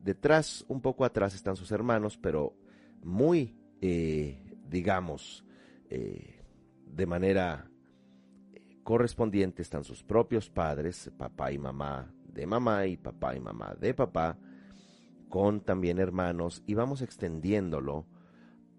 detrás, 0.00 0.64
un 0.68 0.80
poco 0.80 1.04
atrás 1.04 1.34
están 1.34 1.54
sus 1.54 1.70
hermanos, 1.70 2.18
pero 2.20 2.56
muy, 3.04 3.54
eh, 3.80 4.56
digamos, 4.68 5.44
eh, 5.90 6.42
de 6.86 7.06
manera 7.06 7.70
correspondiente 8.82 9.62
están 9.62 9.84
sus 9.84 10.02
propios 10.02 10.50
padres, 10.50 11.12
papá 11.16 11.52
y 11.52 11.58
mamá 11.58 12.12
de 12.32 12.46
mamá 12.46 12.86
y 12.86 12.96
papá 12.96 13.36
y 13.36 13.40
mamá 13.40 13.74
de 13.78 13.94
papá, 13.94 14.38
con 15.28 15.60
también 15.60 15.98
hermanos, 15.98 16.62
y 16.66 16.74
vamos 16.74 17.02
extendiéndolo 17.02 18.06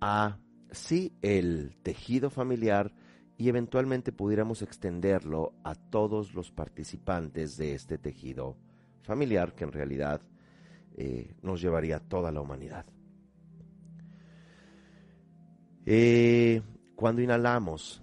a, 0.02 0.38
sí, 0.72 1.13
el 1.22 1.76
tejido 1.82 2.30
familiar 2.30 2.94
y 3.38 3.50
eventualmente 3.50 4.12
pudiéramos 4.12 4.62
extenderlo 4.62 5.54
a 5.63 5.76
todos 5.76 6.34
los 6.34 6.52
participantes 6.52 7.58
de 7.58 7.74
este 7.74 7.98
tejido 7.98 8.58
familiar 9.02 9.54
que 9.54 9.63
en 9.63 9.72
realidad 9.72 10.22
eh, 10.96 11.36
nos 11.42 11.62
llevaría 11.62 11.98
a 11.98 12.00
toda 12.00 12.32
la 12.32 12.42
humanidad. 12.42 12.86
Eh, 15.86 16.62
cuando 16.96 17.22
inhalamos, 17.22 18.02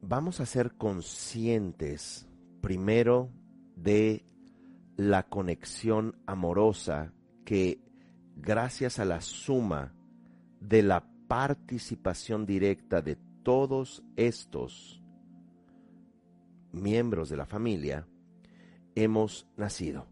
vamos 0.00 0.40
a 0.40 0.46
ser 0.46 0.72
conscientes 0.76 2.26
primero 2.60 3.30
de 3.76 4.24
la 4.96 5.24
conexión 5.24 6.16
amorosa 6.26 7.12
que 7.44 7.80
gracias 8.36 8.98
a 8.98 9.04
la 9.04 9.20
suma 9.20 9.92
de 10.60 10.82
la 10.82 11.04
participación 11.28 12.46
directa 12.46 13.02
de 13.02 13.16
todos 13.42 14.02
estos 14.16 15.02
miembros 16.72 17.28
de 17.28 17.36
la 17.36 17.46
familia, 17.46 18.06
hemos 18.94 19.46
nacido. 19.56 20.06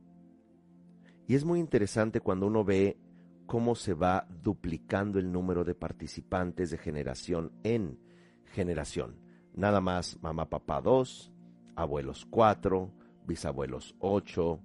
Y 1.26 1.34
es 1.34 1.44
muy 1.44 1.60
interesante 1.60 2.20
cuando 2.20 2.46
uno 2.46 2.64
ve 2.64 2.98
cómo 3.46 3.74
se 3.74 3.94
va 3.94 4.26
duplicando 4.42 5.18
el 5.18 5.30
número 5.30 5.64
de 5.64 5.74
participantes 5.74 6.70
de 6.70 6.78
generación 6.78 7.52
en 7.62 7.98
generación. 8.52 9.16
Nada 9.54 9.80
más 9.80 10.18
mamá, 10.22 10.48
papá 10.48 10.80
dos, 10.80 11.32
abuelos 11.74 12.26
cuatro, 12.30 12.92
bisabuelos 13.26 13.94
ocho, 14.00 14.60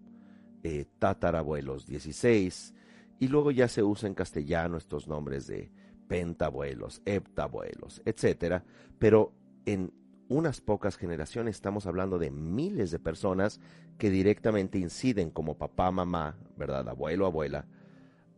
eh, 0.63 0.85
tatarabuelos 0.99 1.85
dieciséis, 1.85 2.73
y 3.19 3.27
luego 3.27 3.51
ya 3.51 3.67
se 3.67 3.83
usa 3.83 4.07
en 4.07 4.13
castellano 4.13 4.77
estos 4.77 5.07
nombres 5.07 5.47
de 5.47 5.71
pentabuelos, 6.07 7.01
heptabuelos, 7.05 8.01
etcétera, 8.05 8.63
pero 8.99 9.33
en 9.65 9.91
unas 10.29 10.61
pocas 10.61 10.97
generaciones 10.97 11.55
estamos 11.55 11.85
hablando 11.85 12.19
de 12.19 12.31
miles 12.31 12.91
de 12.91 12.99
personas 12.99 13.59
que 13.97 14.09
directamente 14.09 14.77
inciden 14.77 15.29
como 15.29 15.57
papá, 15.57 15.91
mamá, 15.91 16.37
¿verdad? 16.57 16.87
Abuelo, 16.89 17.25
abuela, 17.25 17.65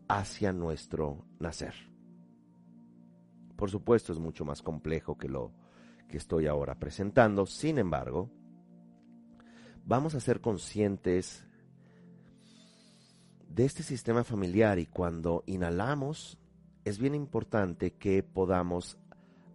hacia 0.08 0.54
nuestro 0.54 1.26
nacer. 1.40 1.74
Por 3.56 3.70
supuesto 3.70 4.14
es 4.14 4.20
mucho 4.20 4.46
más 4.46 4.62
complejo 4.62 5.18
que 5.18 5.28
lo 5.28 5.52
que 6.08 6.18
estoy 6.18 6.48
ahora 6.48 6.80
presentando. 6.80 7.46
Sin 7.46 7.78
embargo, 7.78 8.30
vamos 9.89 10.13
a 10.13 10.19
ser 10.19 10.39
conscientes 10.39 11.47
de 13.49 13.65
este 13.65 13.82
sistema 13.82 14.23
familiar 14.23 14.78
y 14.78 14.86
cuando 14.86 15.43
inhalamos 15.47 16.38
es 16.86 16.99
bien 16.99 17.15
importante 17.15 17.95
que 17.95 18.21
podamos 18.21 18.99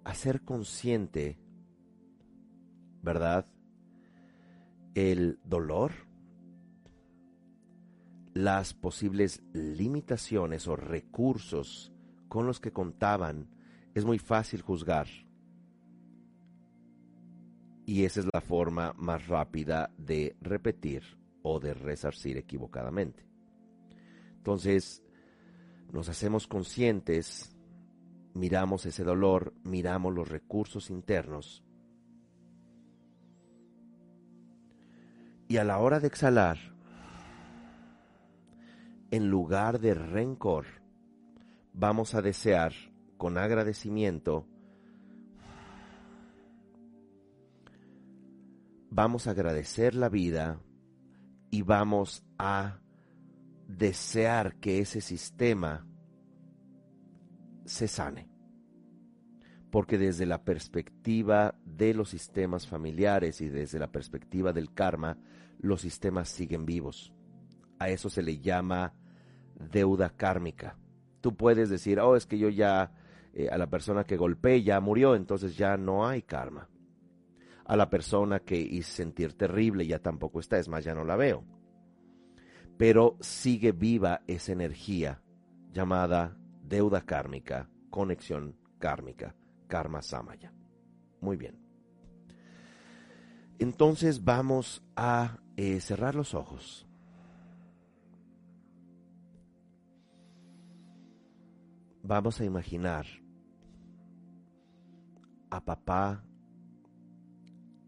hacer 0.02 0.42
consciente, 0.42 1.38
¿verdad? 3.00 3.46
El 4.96 5.38
dolor, 5.44 5.92
las 8.34 8.74
posibles 8.74 9.40
limitaciones 9.52 10.66
o 10.66 10.74
recursos 10.74 11.92
con 12.26 12.44
los 12.44 12.58
que 12.58 12.72
contaban, 12.72 13.48
es 13.94 14.04
muy 14.04 14.18
fácil 14.18 14.62
juzgar 14.62 15.06
y 17.86 18.04
esa 18.04 18.20
es 18.20 18.26
la 18.32 18.40
forma 18.40 18.92
más 18.96 19.26
rápida 19.26 19.90
de 19.98 20.36
repetir 20.40 21.02
o 21.42 21.60
de 21.60 21.74
resarcir 21.74 22.38
equivocadamente. 22.38 23.26
Entonces, 24.36 25.02
nos 25.92 26.08
hacemos 26.08 26.46
conscientes, 26.46 27.54
miramos 28.32 28.86
ese 28.86 29.04
dolor, 29.04 29.54
miramos 29.62 30.14
los 30.14 30.28
recursos 30.28 30.90
internos 30.90 31.64
y 35.48 35.58
a 35.58 35.64
la 35.64 35.78
hora 35.78 36.00
de 36.00 36.08
exhalar, 36.08 36.58
en 39.10 39.30
lugar 39.30 39.78
de 39.78 39.94
rencor, 39.94 40.66
vamos 41.72 42.14
a 42.14 42.22
desear 42.22 42.72
con 43.16 43.38
agradecimiento 43.38 44.46
vamos 48.94 49.26
a 49.26 49.32
agradecer 49.32 49.96
la 49.96 50.08
vida 50.08 50.60
y 51.50 51.62
vamos 51.62 52.22
a 52.38 52.78
desear 53.66 54.54
que 54.60 54.78
ese 54.78 55.00
sistema 55.00 55.84
se 57.64 57.88
sane. 57.88 58.28
Porque 59.72 59.98
desde 59.98 60.26
la 60.26 60.44
perspectiva 60.44 61.56
de 61.64 61.92
los 61.92 62.10
sistemas 62.10 62.68
familiares 62.68 63.40
y 63.40 63.48
desde 63.48 63.80
la 63.80 63.90
perspectiva 63.90 64.52
del 64.52 64.72
karma, 64.72 65.18
los 65.58 65.80
sistemas 65.80 66.28
siguen 66.28 66.64
vivos. 66.64 67.12
A 67.80 67.88
eso 67.88 68.08
se 68.08 68.22
le 68.22 68.38
llama 68.38 68.94
deuda 69.72 70.10
kármica. 70.10 70.78
Tú 71.20 71.36
puedes 71.36 71.68
decir, 71.68 71.98
oh, 71.98 72.14
es 72.14 72.26
que 72.26 72.38
yo 72.38 72.48
ya, 72.48 72.92
eh, 73.32 73.48
a 73.50 73.58
la 73.58 73.68
persona 73.68 74.04
que 74.04 74.16
golpeé 74.16 74.62
ya 74.62 74.78
murió, 74.78 75.16
entonces 75.16 75.56
ya 75.56 75.76
no 75.76 76.06
hay 76.06 76.22
karma 76.22 76.68
a 77.64 77.76
la 77.76 77.88
persona 77.88 78.40
que 78.40 78.58
hice 78.58 78.90
sentir 78.90 79.34
terrible, 79.34 79.86
ya 79.86 79.98
tampoco 79.98 80.40
está, 80.40 80.58
es 80.58 80.68
más, 80.68 80.84
ya 80.84 80.94
no 80.94 81.04
la 81.04 81.16
veo. 81.16 81.44
Pero 82.76 83.16
sigue 83.20 83.72
viva 83.72 84.22
esa 84.26 84.52
energía 84.52 85.22
llamada 85.72 86.36
deuda 86.62 87.02
kármica, 87.02 87.68
conexión 87.90 88.56
kármica, 88.78 89.34
karma 89.68 90.02
samaya. 90.02 90.52
Muy 91.20 91.36
bien. 91.36 91.58
Entonces 93.58 94.24
vamos 94.24 94.82
a 94.96 95.38
eh, 95.56 95.80
cerrar 95.80 96.14
los 96.14 96.34
ojos. 96.34 96.86
Vamos 102.02 102.40
a 102.40 102.44
imaginar 102.44 103.06
a 105.48 105.64
papá 105.64 106.24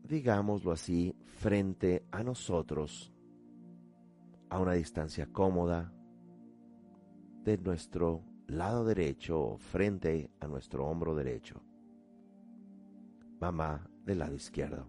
digámoslo 0.06 0.72
así, 0.72 1.14
frente 1.24 2.06
a 2.10 2.22
nosotros, 2.22 3.12
a 4.48 4.60
una 4.60 4.72
distancia 4.72 5.26
cómoda 5.32 5.92
de 7.44 7.58
nuestro 7.58 8.24
lado 8.46 8.84
derecho 8.84 9.40
o 9.40 9.58
frente 9.58 10.30
a 10.40 10.46
nuestro 10.46 10.86
hombro 10.86 11.14
derecho. 11.14 11.62
Mamá 13.40 13.88
del 14.04 14.20
lado 14.20 14.34
izquierdo. 14.34 14.86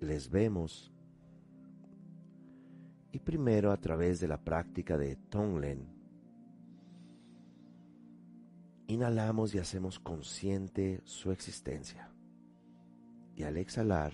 Les 0.00 0.28
vemos 0.30 0.92
y 3.12 3.18
primero 3.18 3.70
a 3.70 3.76
través 3.76 4.20
de 4.20 4.28
la 4.28 4.42
práctica 4.42 4.96
de 4.96 5.16
Tonglen 5.16 6.01
inhalamos 8.86 9.54
y 9.54 9.58
hacemos 9.58 9.98
consciente 9.98 11.00
su 11.04 11.32
existencia. 11.32 12.10
Y 13.34 13.44
al 13.44 13.56
exhalar, 13.56 14.12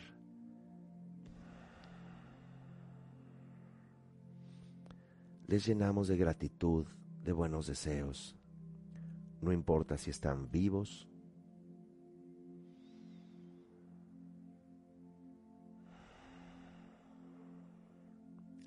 les 5.46 5.66
llenamos 5.66 6.08
de 6.08 6.16
gratitud, 6.16 6.86
de 7.24 7.32
buenos 7.32 7.66
deseos. 7.66 8.36
No 9.40 9.52
importa 9.52 9.96
si 9.96 10.10
están 10.10 10.50
vivos 10.50 11.08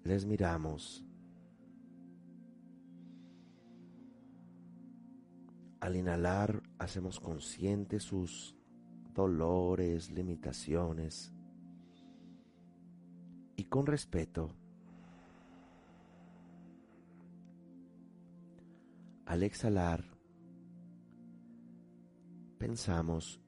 les 0.04 0.26
miramos 0.26 1.06
Al 5.82 5.98
inhalar 5.98 6.64
hacemos 6.80 7.20
conscientes 7.20 8.04
sus 8.04 8.56
dolores, 9.14 10.10
limitaciones 10.12 11.34
y 13.58 13.66
con 13.66 13.86
respeto 13.86 14.56
al 19.26 19.44
exhalar 19.44 20.06
pensamos 22.58 23.42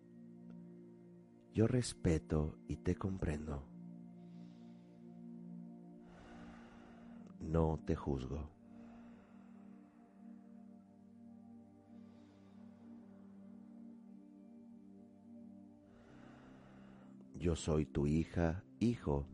yo 1.54 1.68
respeto 1.68 2.58
y 2.68 2.78
te 2.78 2.96
comprendo. 2.96 3.64
No 7.40 7.80
te 7.86 7.96
juzgo. 7.96 8.53
Yo 17.44 17.58
soy 17.58 17.86
tu 17.86 18.08
hija, 18.08 18.64
hijo. 18.80 19.28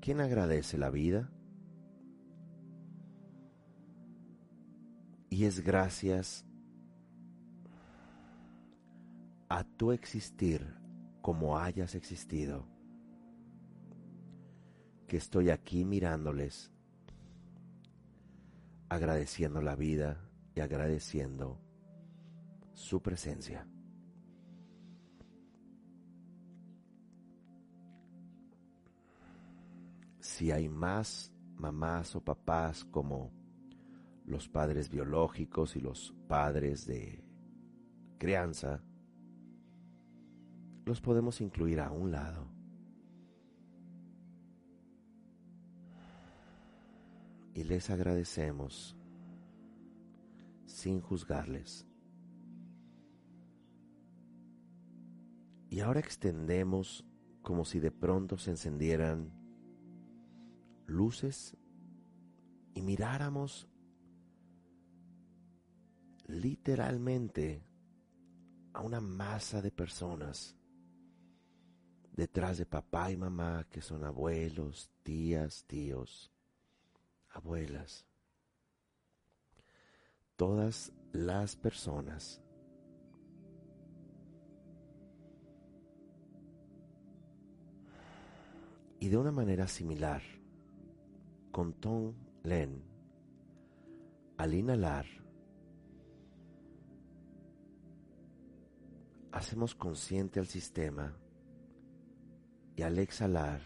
¿Quién 0.00 0.20
agradece 0.20 0.76
la 0.78 0.90
vida? 0.90 1.30
Y 5.30 5.44
es 5.44 5.60
gracias 5.60 6.44
a 9.48 9.62
tu 9.62 9.92
existir 9.92 10.74
como 11.20 11.56
hayas 11.56 11.94
existido, 11.94 12.66
que 15.06 15.18
estoy 15.18 15.50
aquí 15.50 15.84
mirándoles, 15.84 16.72
agradeciendo 18.88 19.62
la 19.62 19.76
vida 19.76 20.28
y 20.56 20.62
agradeciendo 20.62 21.60
su 22.72 23.00
presencia. 23.00 23.68
Si 30.32 30.50
hay 30.50 30.66
más 30.66 31.30
mamás 31.58 32.16
o 32.16 32.24
papás 32.24 32.86
como 32.86 33.30
los 34.24 34.48
padres 34.48 34.88
biológicos 34.88 35.76
y 35.76 35.80
los 35.82 36.14
padres 36.26 36.86
de 36.86 37.22
crianza, 38.16 38.82
los 40.86 41.02
podemos 41.02 41.42
incluir 41.42 41.80
a 41.80 41.90
un 41.90 42.12
lado. 42.12 42.48
Y 47.52 47.64
les 47.64 47.90
agradecemos 47.90 48.96
sin 50.64 51.02
juzgarles. 51.02 51.86
Y 55.68 55.80
ahora 55.80 56.00
extendemos 56.00 57.04
como 57.42 57.66
si 57.66 57.80
de 57.80 57.90
pronto 57.90 58.38
se 58.38 58.52
encendieran 58.52 59.41
luces 60.86 61.56
y 62.74 62.82
miráramos 62.82 63.68
literalmente 66.26 67.64
a 68.72 68.80
una 68.80 69.00
masa 69.00 69.60
de 69.60 69.70
personas 69.70 70.56
detrás 72.12 72.58
de 72.58 72.66
papá 72.66 73.10
y 73.10 73.16
mamá 73.16 73.66
que 73.70 73.80
son 73.80 74.04
abuelos, 74.04 74.90
tías, 75.02 75.64
tíos, 75.66 76.32
abuelas. 77.30 78.06
Todas 80.36 80.92
las 81.12 81.56
personas 81.56 82.42
y 89.02 89.08
de 89.08 89.16
una 89.16 89.32
manera 89.32 89.66
similar, 89.66 90.22
con 91.52 91.74
Tom 91.74 92.14
Len, 92.42 92.82
al 94.38 94.54
inhalar, 94.54 95.06
hacemos 99.30 99.74
consciente 99.74 100.40
al 100.40 100.46
sistema 100.46 101.14
y 102.74 102.82
al 102.82 102.98
exhalar, 102.98 103.60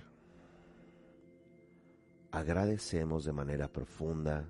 agradecemos 2.32 3.24
de 3.24 3.32
manera 3.32 3.68
profunda 3.72 4.46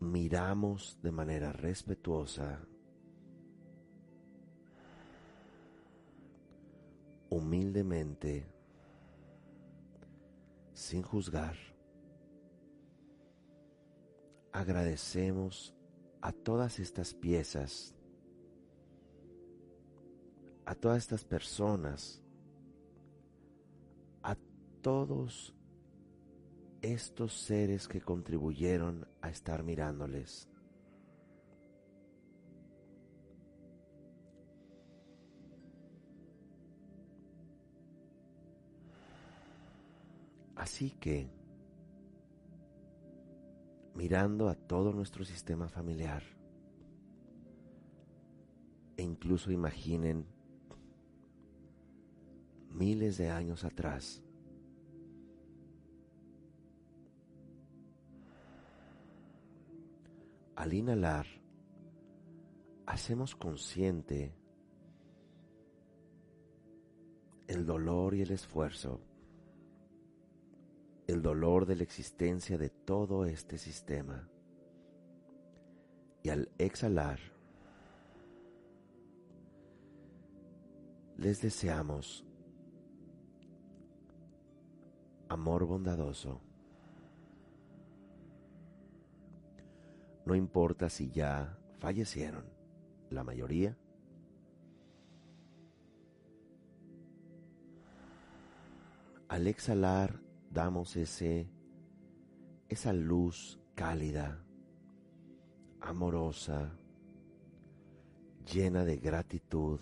miramos 0.00 0.98
de 1.02 1.12
manera 1.12 1.52
respetuosa, 1.52 2.60
humildemente, 7.30 8.46
sin 10.72 11.02
juzgar. 11.02 11.56
Agradecemos 14.52 15.74
a 16.20 16.32
todas 16.32 16.78
estas 16.78 17.14
piezas, 17.14 17.94
a 20.64 20.74
todas 20.74 20.98
estas 20.98 21.24
personas, 21.24 22.22
a 24.22 24.36
todos 24.82 25.54
estos 26.82 27.32
seres 27.34 27.88
que 27.88 28.00
contribuyeron 28.00 29.06
a 29.20 29.28
estar 29.28 29.62
mirándoles. 29.62 30.48
Así 40.58 40.90
que 40.90 41.30
mirando 43.94 44.48
a 44.48 44.56
todo 44.56 44.92
nuestro 44.92 45.24
sistema 45.24 45.68
familiar. 45.68 46.22
E 48.96 49.02
incluso 49.02 49.52
imaginen 49.52 50.26
miles 52.70 53.18
de 53.18 53.30
años 53.30 53.64
atrás. 53.64 54.20
Al 60.56 60.74
inhalar, 60.74 61.26
hacemos 62.84 63.36
consciente 63.36 64.34
el 67.46 67.64
dolor 67.64 68.16
y 68.16 68.22
el 68.22 68.32
esfuerzo 68.32 69.07
el 71.08 71.22
dolor 71.22 71.64
de 71.64 71.74
la 71.74 71.82
existencia 71.82 72.58
de 72.58 72.68
todo 72.68 73.24
este 73.24 73.56
sistema. 73.56 74.28
Y 76.22 76.28
al 76.28 76.50
exhalar, 76.58 77.18
les 81.16 81.40
deseamos 81.40 82.26
amor 85.30 85.64
bondadoso. 85.64 86.42
No 90.26 90.34
importa 90.34 90.90
si 90.90 91.10
ya 91.10 91.58
fallecieron, 91.78 92.44
la 93.08 93.24
mayoría. 93.24 93.78
Al 99.28 99.46
exhalar, 99.46 100.27
damos 100.58 100.96
ese, 100.96 101.48
esa 102.68 102.92
luz 102.92 103.60
cálida, 103.76 104.44
amorosa, 105.80 106.76
llena 108.52 108.84
de 108.84 108.96
gratitud, 108.96 109.78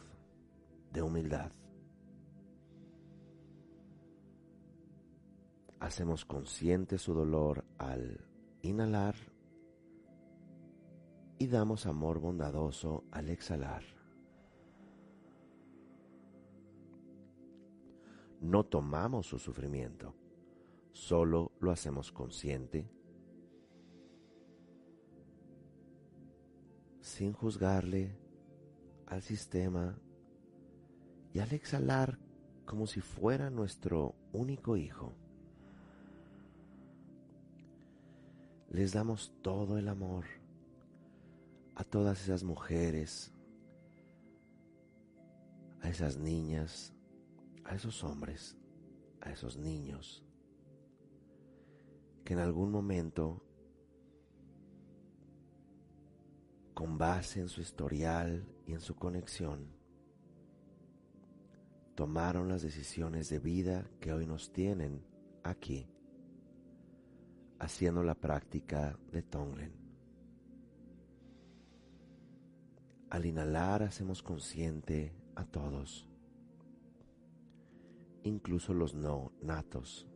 de 0.93 1.01
humildad. 1.01 1.51
Hacemos 5.81 6.27
consciente 6.27 6.99
su 6.99 7.15
dolor 7.15 7.65
al 7.79 8.21
inhalar 8.61 9.15
y 11.39 11.47
damos 11.47 11.87
amor 11.87 12.19
bondadoso 12.19 13.05
al 13.13 13.31
exhalar. 13.31 13.83
No 18.43 18.65
tomamos 18.65 19.27
su 19.27 19.39
sufrimiento 19.39 20.15
solo 20.97 21.53
lo 21.61 21.71
hacemos 21.71 22.11
consciente, 22.11 22.89
sin 27.01 27.35
juzgarle, 27.35 28.19
al 29.07 29.23
sistema 29.23 29.97
y 31.33 31.39
al 31.39 31.53
exhalar 31.53 32.19
como 32.65 32.87
si 32.87 33.01
fuera 33.01 33.51
nuestro 33.51 34.17
único 34.33 34.77
hijo, 34.77 35.13
les 38.71 38.93
damos 38.93 39.33
todo 39.43 39.79
el 39.79 39.89
amor 39.89 40.25
a 41.77 41.85
todas 41.85 42.23
esas 42.23 42.43
mujeres, 42.43 43.33
a 45.83 45.91
esas 45.91 46.17
niñas, 46.17 46.93
a 47.65 47.75
esos 47.75 48.03
hombres, 48.03 48.57
a 49.21 49.31
esos 49.31 49.57
niños, 49.57 50.26
que 52.27 52.35
en 52.35 52.41
algún 52.41 52.73
momento, 52.73 53.41
con 56.75 56.99
base 56.99 57.39
en 57.39 57.49
su 57.49 57.61
historial 57.61 58.45
y 58.67 58.73
en 58.73 58.81
su 58.81 58.97
conexión, 58.97 59.69
tomaron 61.95 62.49
las 62.49 62.63
decisiones 62.63 63.29
de 63.29 63.39
vida 63.39 63.89
que 64.01 64.13
hoy 64.13 64.27
nos 64.27 64.53
tienen 64.53 65.07
aquí, 65.45 65.89
haciendo 67.61 68.03
la 68.03 68.17
práctica 68.17 68.99
de 69.13 69.23
Tonglen. 69.23 69.73
Al 73.09 73.25
inhalar 73.25 73.85
hacemos 73.85 74.25
consciente 74.25 75.15
a 75.37 75.45
todos, 75.45 76.09
incluso 78.25 78.75
los 78.75 78.95
no 78.95 79.31
natos, 79.41 80.09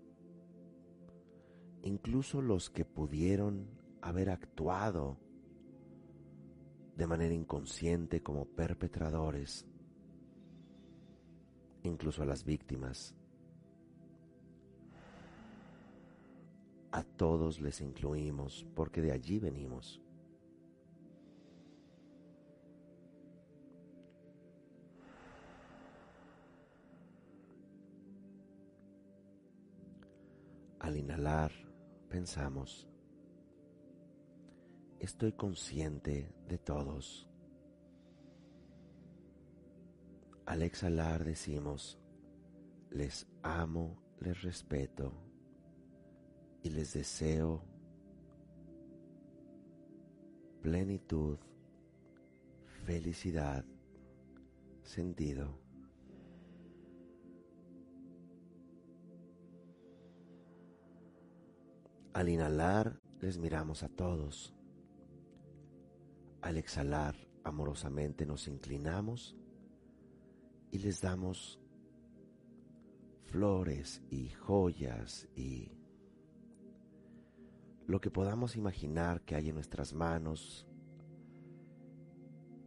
incluso 1.83 2.43
los 2.43 2.70
que 2.70 2.85
pudieron 2.85 3.66
haber 4.01 4.31
actuado 4.31 5.16
de 6.97 7.07
manera 7.07 7.35
inconsciente 7.35 8.22
como 8.22 8.45
perpetradores 8.45 9.66
incluso 11.83 12.22
a 12.22 12.26
las 12.26 12.45
víctimas. 12.45 13.14
A 16.93 17.05
todos 17.05 17.61
les 17.61 17.81
incluimos 17.81 18.66
porque 18.74 19.01
de 19.01 19.12
allí 19.12 19.39
venimos. 19.39 20.03
Al 30.81 30.97
inhalar, 30.97 31.53
pensamos, 32.11 32.88
estoy 34.98 35.32
consciente 35.32 36.34
de 36.48 36.58
todos. 36.58 37.28
Al 40.44 40.62
exhalar 40.62 41.24
decimos, 41.24 42.00
les 42.90 43.28
amo, 43.42 43.96
les 44.18 44.42
respeto 44.42 45.12
y 46.64 46.70
les 46.70 46.92
deseo 46.92 47.62
plenitud, 50.61 51.38
felicidad, 52.84 53.64
sentido. 54.82 55.70
Al 62.12 62.28
inhalar 62.28 63.00
les 63.20 63.38
miramos 63.38 63.82
a 63.82 63.88
todos. 63.88 64.52
Al 66.42 66.56
exhalar 66.56 67.14
amorosamente 67.44 68.26
nos 68.26 68.48
inclinamos 68.48 69.36
y 70.72 70.78
les 70.78 71.00
damos 71.00 71.61
flores 73.26 74.02
y 74.11 74.30
joyas 74.30 75.28
y 75.36 75.72
lo 77.86 78.00
que 78.00 78.11
podamos 78.11 78.56
imaginar 78.56 79.22
que 79.22 79.36
hay 79.36 79.48
en 79.48 79.54
nuestras 79.54 79.92
manos 79.92 80.66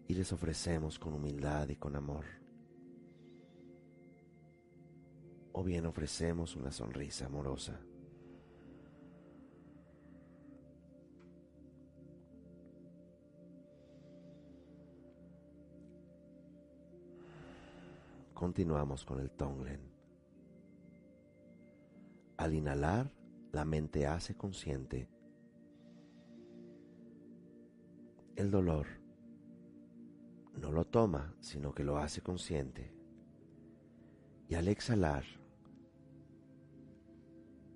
y 0.07 0.13
les 0.13 0.31
ofrecemos 0.31 0.99
con 0.99 1.13
humildad 1.13 1.67
y 1.69 1.75
con 1.75 1.95
amor. 1.95 2.25
O 5.51 5.63
bien 5.63 5.85
ofrecemos 5.85 6.55
una 6.55 6.71
sonrisa 6.71 7.25
amorosa. 7.25 7.79
Continuamos 18.43 19.05
con 19.05 19.21
el 19.21 19.31
Tonglen. 19.31 19.79
Al 22.35 22.53
inhalar, 22.53 23.09
la 23.53 23.63
mente 23.63 24.05
hace 24.05 24.35
consciente 24.35 25.07
el 28.35 28.51
dolor. 28.51 28.85
No 30.59 30.73
lo 30.73 30.83
toma, 30.83 31.33
sino 31.39 31.73
que 31.73 31.85
lo 31.85 31.97
hace 31.97 32.19
consciente. 32.19 32.93
Y 34.49 34.55
al 34.55 34.67
exhalar, 34.67 35.23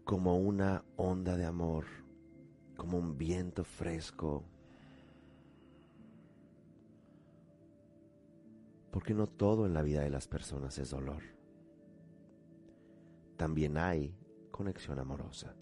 como 0.04 0.36
una 0.36 0.84
onda 0.98 1.38
de 1.38 1.46
amor, 1.46 1.86
como 2.76 2.98
un 2.98 3.18
viento 3.18 3.64
fresco, 3.64 4.44
porque 8.98 9.14
no 9.14 9.28
todo 9.28 9.68
en 9.68 9.76
la 9.76 9.84
vida 9.84 10.02
de 10.02 10.10
las 10.10 10.28
personas 10.28 10.80
es 10.80 10.90
dolor. 10.90 11.22
También 13.36 13.78
hay 13.78 14.18
conexión 14.50 14.98
amorosa. 14.98 15.54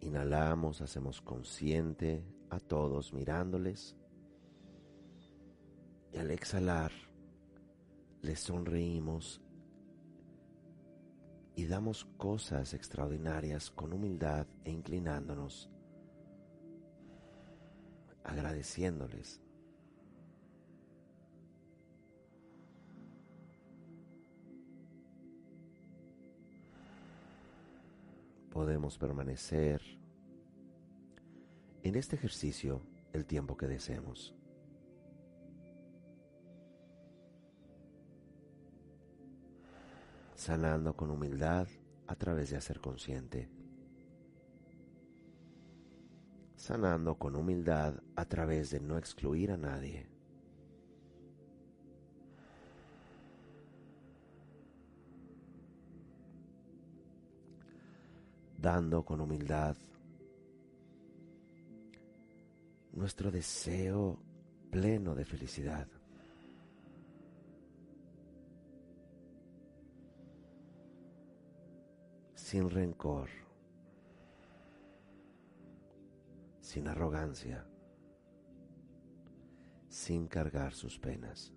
Inhalamos, 0.00 0.80
hacemos 0.80 1.20
consciente 1.20 2.24
a 2.50 2.58
todos 2.58 3.12
mirándoles 3.12 3.94
y 6.12 6.18
al 6.18 6.30
exhalar, 6.30 6.92
les 8.22 8.40
sonreímos 8.40 9.40
y 11.54 11.66
damos 11.66 12.04
cosas 12.16 12.72
extraordinarias 12.72 13.70
con 13.70 13.92
humildad 13.92 14.46
e 14.64 14.70
inclinándonos, 14.70 15.68
agradeciéndoles. 18.22 19.42
Podemos 28.50 28.98
permanecer 28.98 29.82
en 31.82 31.94
este 31.96 32.16
ejercicio 32.16 32.82
el 33.12 33.26
tiempo 33.26 33.56
que 33.56 33.66
deseemos. 33.66 34.37
Sanando 40.48 40.96
con 40.96 41.10
humildad 41.10 41.68
a 42.06 42.14
través 42.14 42.48
de 42.48 42.56
hacer 42.56 42.80
consciente. 42.80 43.50
Sanando 46.56 47.18
con 47.18 47.36
humildad 47.36 48.02
a 48.16 48.24
través 48.24 48.70
de 48.70 48.80
no 48.80 48.96
excluir 48.96 49.50
a 49.50 49.58
nadie. 49.58 50.08
Dando 58.56 59.04
con 59.04 59.20
humildad 59.20 59.76
nuestro 62.94 63.30
deseo 63.30 64.18
pleno 64.70 65.14
de 65.14 65.26
felicidad. 65.26 65.97
Sin 72.48 72.70
rencor, 72.70 73.28
sin 76.62 76.88
arrogancia, 76.88 77.66
sin 79.90 80.26
cargar 80.28 80.72
sus 80.72 80.98
penas. 80.98 81.52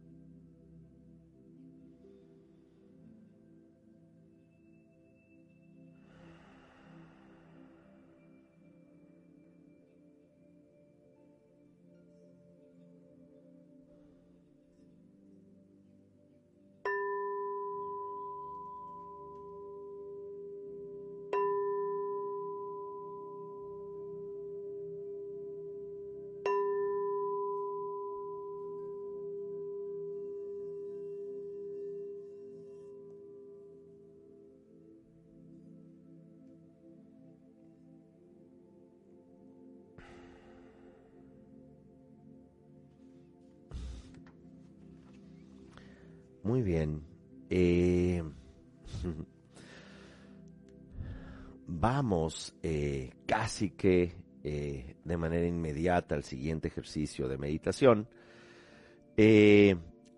Muy 46.44 46.64
bien. 46.64 47.04
Eh, 47.50 48.24
vamos 51.68 52.56
eh, 52.64 53.12
casi 53.28 53.72
que 53.72 54.16
eh, 54.44 54.96
de 55.04 55.18
manera 55.18 55.46
inmediata 55.46 56.16
al 56.16 56.24
siguiente 56.24 56.70
ejercicio 56.70 57.28
de 57.28 57.38
meditación, 57.38 58.08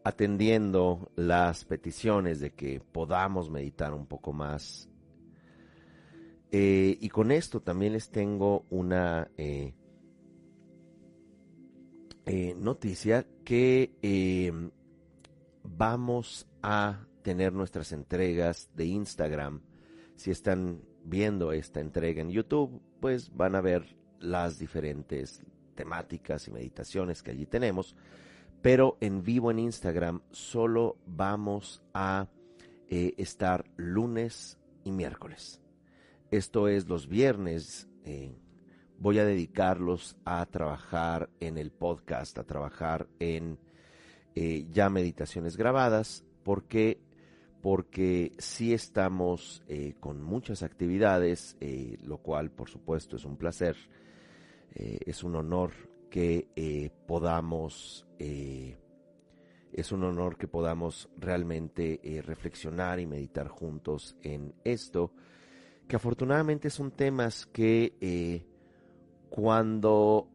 atendiendo 0.05 1.11
las 1.17 1.65
peticiones 1.65 2.39
de 2.39 2.51
que 2.51 2.79
podamos 2.79 3.49
meditar 3.49 3.93
un 3.93 4.05
poco 4.05 4.31
más. 4.31 4.89
y 6.51 7.09
con 7.09 7.31
esto 7.31 7.59
también 7.59 7.93
les 7.93 8.11
tengo 8.11 8.65
una 8.69 9.29
noticia 12.55 13.25
que 13.43 14.71
vamos 15.63 16.47
a 16.61 17.05
tener 17.21 17.53
nuestras 17.53 17.91
entregas 17.91 18.69
de 18.75 18.85
Instagram. 18.85 19.61
Si 20.15 20.31
están 20.31 20.81
viendo 21.03 21.51
esta 21.51 21.79
entrega 21.79 22.21
en 22.21 22.29
YouTube, 22.29 22.81
pues 22.99 23.35
van 23.35 23.55
a 23.55 23.61
ver 23.61 23.97
las 24.19 24.59
diferentes 24.59 25.41
temáticas 25.75 26.47
y 26.47 26.51
meditaciones 26.51 27.23
que 27.23 27.31
allí 27.31 27.45
tenemos. 27.45 27.95
Pero 28.61 28.97
en 29.01 29.23
vivo 29.23 29.51
en 29.51 29.59
Instagram 29.59 30.21
solo 30.31 30.97
vamos 31.05 31.83
a 31.93 32.27
eh, 32.87 33.13
estar 33.17 33.65
lunes 33.75 34.57
y 34.83 34.91
miércoles. 34.91 35.61
Esto 36.31 36.67
es 36.67 36.87
los 36.87 37.07
viernes. 37.07 37.89
Eh, 38.05 38.37
voy 38.99 39.19
a 39.19 39.25
dedicarlos 39.25 40.15
a 40.23 40.45
trabajar 40.45 41.29
en 41.39 41.57
el 41.57 41.71
podcast, 41.71 42.37
a 42.37 42.43
trabajar 42.43 43.07
en 43.19 43.59
eh, 44.35 44.65
ya 44.71 44.89
meditaciones 44.89 45.57
grabadas, 45.57 46.23
porque 46.43 46.99
porque 47.61 48.33
sí 48.39 48.73
estamos 48.73 49.63
eh, 49.69 49.93
con 50.01 50.21
muchas 50.21 50.63
actividades, 50.63 51.55
eh, 51.61 51.97
lo 52.03 52.17
cual 52.17 52.51
por 52.51 52.69
supuesto 52.69 53.15
es 53.15 53.23
un 53.23 53.37
placer, 53.37 53.77
es 54.75 55.23
un 55.23 55.35
honor 55.35 55.71
que 56.09 56.91
podamos, 57.05 58.07
es 58.17 59.91
un 59.91 60.03
honor 60.03 60.35
que 60.35 60.47
podamos 60.47 61.09
realmente 61.15 62.01
reflexionar 62.25 62.99
y 62.99 63.05
meditar 63.05 63.47
juntos 63.49 64.17
en 64.23 64.55
esto, 64.63 65.11
que 65.87 65.95
afortunadamente 65.95 66.71
son 66.71 66.89
temas 66.89 67.45
que 67.45 68.43
cuando 69.29 70.27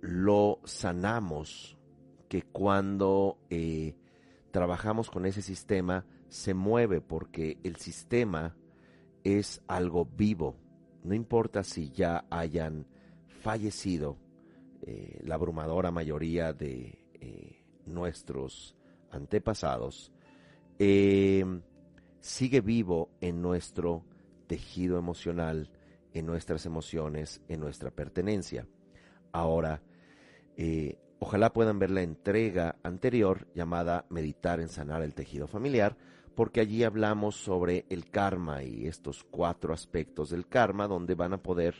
lo 0.00 0.60
sanamos, 0.64 1.76
que 2.30 2.42
cuando 2.42 3.38
eh, 3.50 3.96
trabajamos 4.52 5.10
con 5.10 5.26
ese 5.26 5.42
sistema 5.42 6.06
se 6.28 6.54
mueve 6.54 7.00
porque 7.00 7.58
el 7.64 7.74
sistema 7.74 8.56
es 9.24 9.60
algo 9.66 10.04
vivo. 10.04 10.54
No 11.02 11.12
importa 11.12 11.64
si 11.64 11.90
ya 11.90 12.26
hayan 12.30 12.86
fallecido 13.26 14.16
eh, 14.82 15.18
la 15.24 15.34
abrumadora 15.34 15.90
mayoría 15.90 16.52
de 16.52 17.04
eh, 17.14 17.64
nuestros 17.86 18.76
antepasados, 19.10 20.12
sigue 20.78 22.60
vivo 22.60 23.10
en 23.20 23.42
nuestro 23.42 24.04
tejido 24.46 24.98
emocional, 24.98 25.68
en 26.14 26.26
nuestras 26.26 26.64
emociones, 26.64 27.42
en 27.48 27.58
nuestra 27.58 27.90
pertenencia. 27.90 28.68
Ahora, 29.32 29.82
Ojalá 31.22 31.52
puedan 31.52 31.78
ver 31.78 31.90
la 31.90 32.00
entrega 32.00 32.76
anterior 32.82 33.46
llamada 33.54 34.06
Meditar 34.08 34.58
en 34.58 34.70
sanar 34.70 35.02
el 35.02 35.14
tejido 35.14 35.46
familiar, 35.46 35.96
porque 36.34 36.60
allí 36.60 36.82
hablamos 36.82 37.36
sobre 37.36 37.84
el 37.90 38.10
karma 38.10 38.62
y 38.62 38.86
estos 38.86 39.22
cuatro 39.24 39.74
aspectos 39.74 40.30
del 40.30 40.48
karma, 40.48 40.88
donde 40.88 41.14
van 41.14 41.34
a 41.34 41.42
poder 41.42 41.74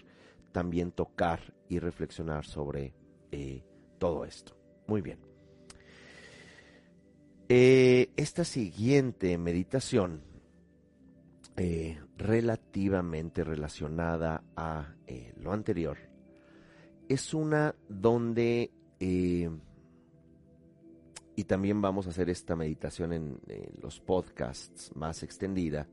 también 0.53 0.93
tocar 0.93 1.55
y 1.71 1.79
reflexionar 1.79 2.45
sobre 2.45 2.93
eh, 3.33 3.65
todo 3.99 4.27
esto. 4.27 4.55
Muy 4.87 5.01
bien. 5.01 5.19
Eh, 7.49 8.11
esta 8.17 8.45
siguiente 8.45 9.39
meditación, 9.39 10.21
eh, 11.57 11.99
relativamente 12.19 13.43
relacionada 13.43 14.45
a 14.55 14.95
lo 15.39 15.53
anterior, 15.53 15.97
es 17.09 17.33
una 17.33 17.75
donde 17.89 18.71
eh, 19.01 19.51
y 21.35 21.45
también 21.45 21.81
vamos 21.81 22.07
a 22.07 22.11
hacer 22.11 22.29
esta 22.29 22.55
meditación 22.55 23.13
en, 23.15 23.41
los 23.81 23.99
podcasts 23.99 24.95
más 24.95 25.23
extendida, 25.23 25.89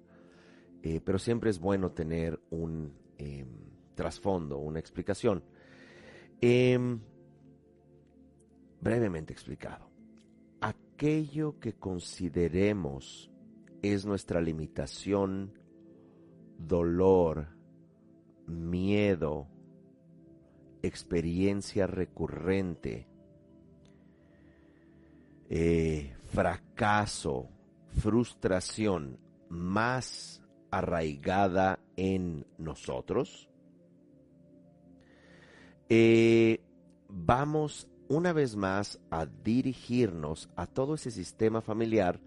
eh, 0.84 1.00
pero 1.04 1.18
siempre 1.18 1.50
es 1.50 1.60
bueno 1.60 1.92
tener 1.92 2.40
un 2.50 2.92
em, 3.18 3.48
trasfondo, 3.96 4.58
una 4.58 4.80
explicación. 4.80 5.44
Em, 6.42 7.00
brevemente 8.82 9.32
explicado, 9.32 9.90
aquello 10.60 11.60
que 11.60 11.74
consideremos 11.74 13.32
es 13.82 14.06
nuestra 14.06 14.42
limitación, 14.42 15.54
dolor, 16.58 17.48
miedo, 18.48 19.48
experiencia 20.88 21.88
recurrente, 21.88 23.08
eh, 25.50 26.16
fracaso, 26.32 27.50
frustración 27.94 29.20
más 29.50 30.42
arraigada 30.72 31.80
en 31.96 32.46
nosotros, 32.58 33.50
eh, 35.90 36.60
vamos 37.08 37.88
una 38.10 38.34
vez 38.34 38.56
más 38.56 39.00
a 39.10 39.26
dirigirnos 39.26 40.50
a 40.56 40.68
todo 40.68 40.96
ese 40.96 41.12
sistema 41.12 41.62
familiar 41.62 42.20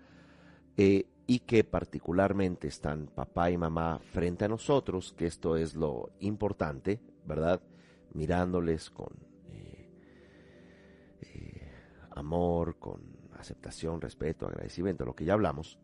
eh, 0.76 1.06
y 1.26 1.40
que 1.40 1.62
particularmente 1.64 2.68
están 2.68 3.06
papá 3.06 3.50
y 3.50 3.56
mamá 3.58 4.00
frente 4.12 4.46
a 4.46 4.48
nosotros, 4.48 5.14
que 5.16 5.26
esto 5.26 5.56
es 5.56 5.74
lo 5.74 6.10
importante, 6.20 7.00
¿verdad? 7.24 7.60
Mirándoles 8.12 8.90
con 8.90 9.08
eh, 9.52 9.88
eh, 11.22 11.72
amor, 12.10 12.78
con 12.78 13.00
aceptación, 13.38 14.00
respeto, 14.00 14.46
agradecimiento, 14.46 15.04
lo 15.04 15.14
que 15.14 15.24
ya 15.24 15.34
hablamos. 15.34 15.78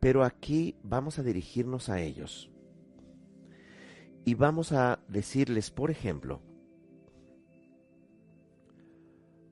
Pero 0.00 0.24
aquí 0.24 0.76
vamos 0.82 1.18
a 1.18 1.22
dirigirnos 1.22 1.88
a 1.88 2.00
ellos. 2.00 2.50
Y 4.24 4.34
vamos 4.34 4.72
a 4.72 5.00
decirles, 5.08 5.70
por 5.70 5.90
ejemplo, 5.90 6.40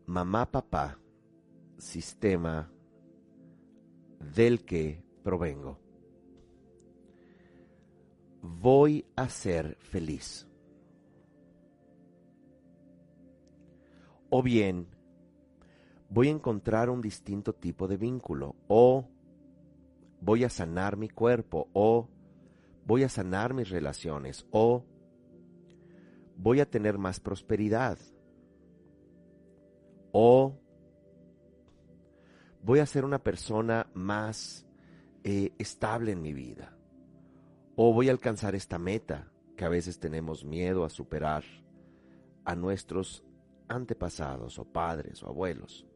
mamá, 0.07 0.51
papá, 0.51 0.99
sistema 1.77 2.71
del 4.35 4.65
que 4.65 5.03
provengo. 5.23 5.79
Voy 8.41 9.07
a 9.17 9.29
ser 9.29 9.77
feliz. 9.81 10.48
O 14.31 14.43
bien, 14.43 14.89
voy 16.09 16.29
a 16.29 16.33
encontrar 16.33 16.91
un 16.91 17.01
distinto 17.01 17.55
tipo 17.55 17.89
de 17.89 17.97
vínculo, 17.97 18.57
o 18.67 19.09
voy 20.21 20.45
a 20.45 20.51
sanar 20.51 20.97
mi 20.97 21.09
cuerpo, 21.09 21.69
o 21.73 22.09
voy 22.87 23.05
a 23.05 23.09
sanar 23.09 23.55
mis 23.55 23.71
relaciones, 23.71 24.47
o 24.51 24.85
voy 26.37 26.61
a 26.61 26.71
tener 26.71 26.99
más 26.99 27.21
prosperidad, 27.21 27.99
o 30.13 30.59
voy 32.63 32.81
a 32.81 32.87
ser 32.87 33.05
una 33.05 33.23
persona 33.23 33.89
más 33.95 34.67
eh, 35.25 35.53
estable 35.59 36.13
en 36.13 36.23
mi 36.23 36.33
vida, 36.33 36.77
o 37.77 37.93
voy 37.93 38.09
a 38.09 38.13
alcanzar 38.13 38.55
esta 38.55 38.79
meta 38.79 39.31
que 39.57 39.65
a 39.65 39.69
veces 39.69 39.99
tenemos 39.99 40.45
miedo 40.45 40.85
a 40.85 40.91
superar 40.91 41.45
a 42.45 42.55
nuestros 42.55 43.25
antepasados 43.69 44.59
o 44.59 44.65
padres 44.65 45.23
o 45.23 45.29
abuelos. 45.29 45.87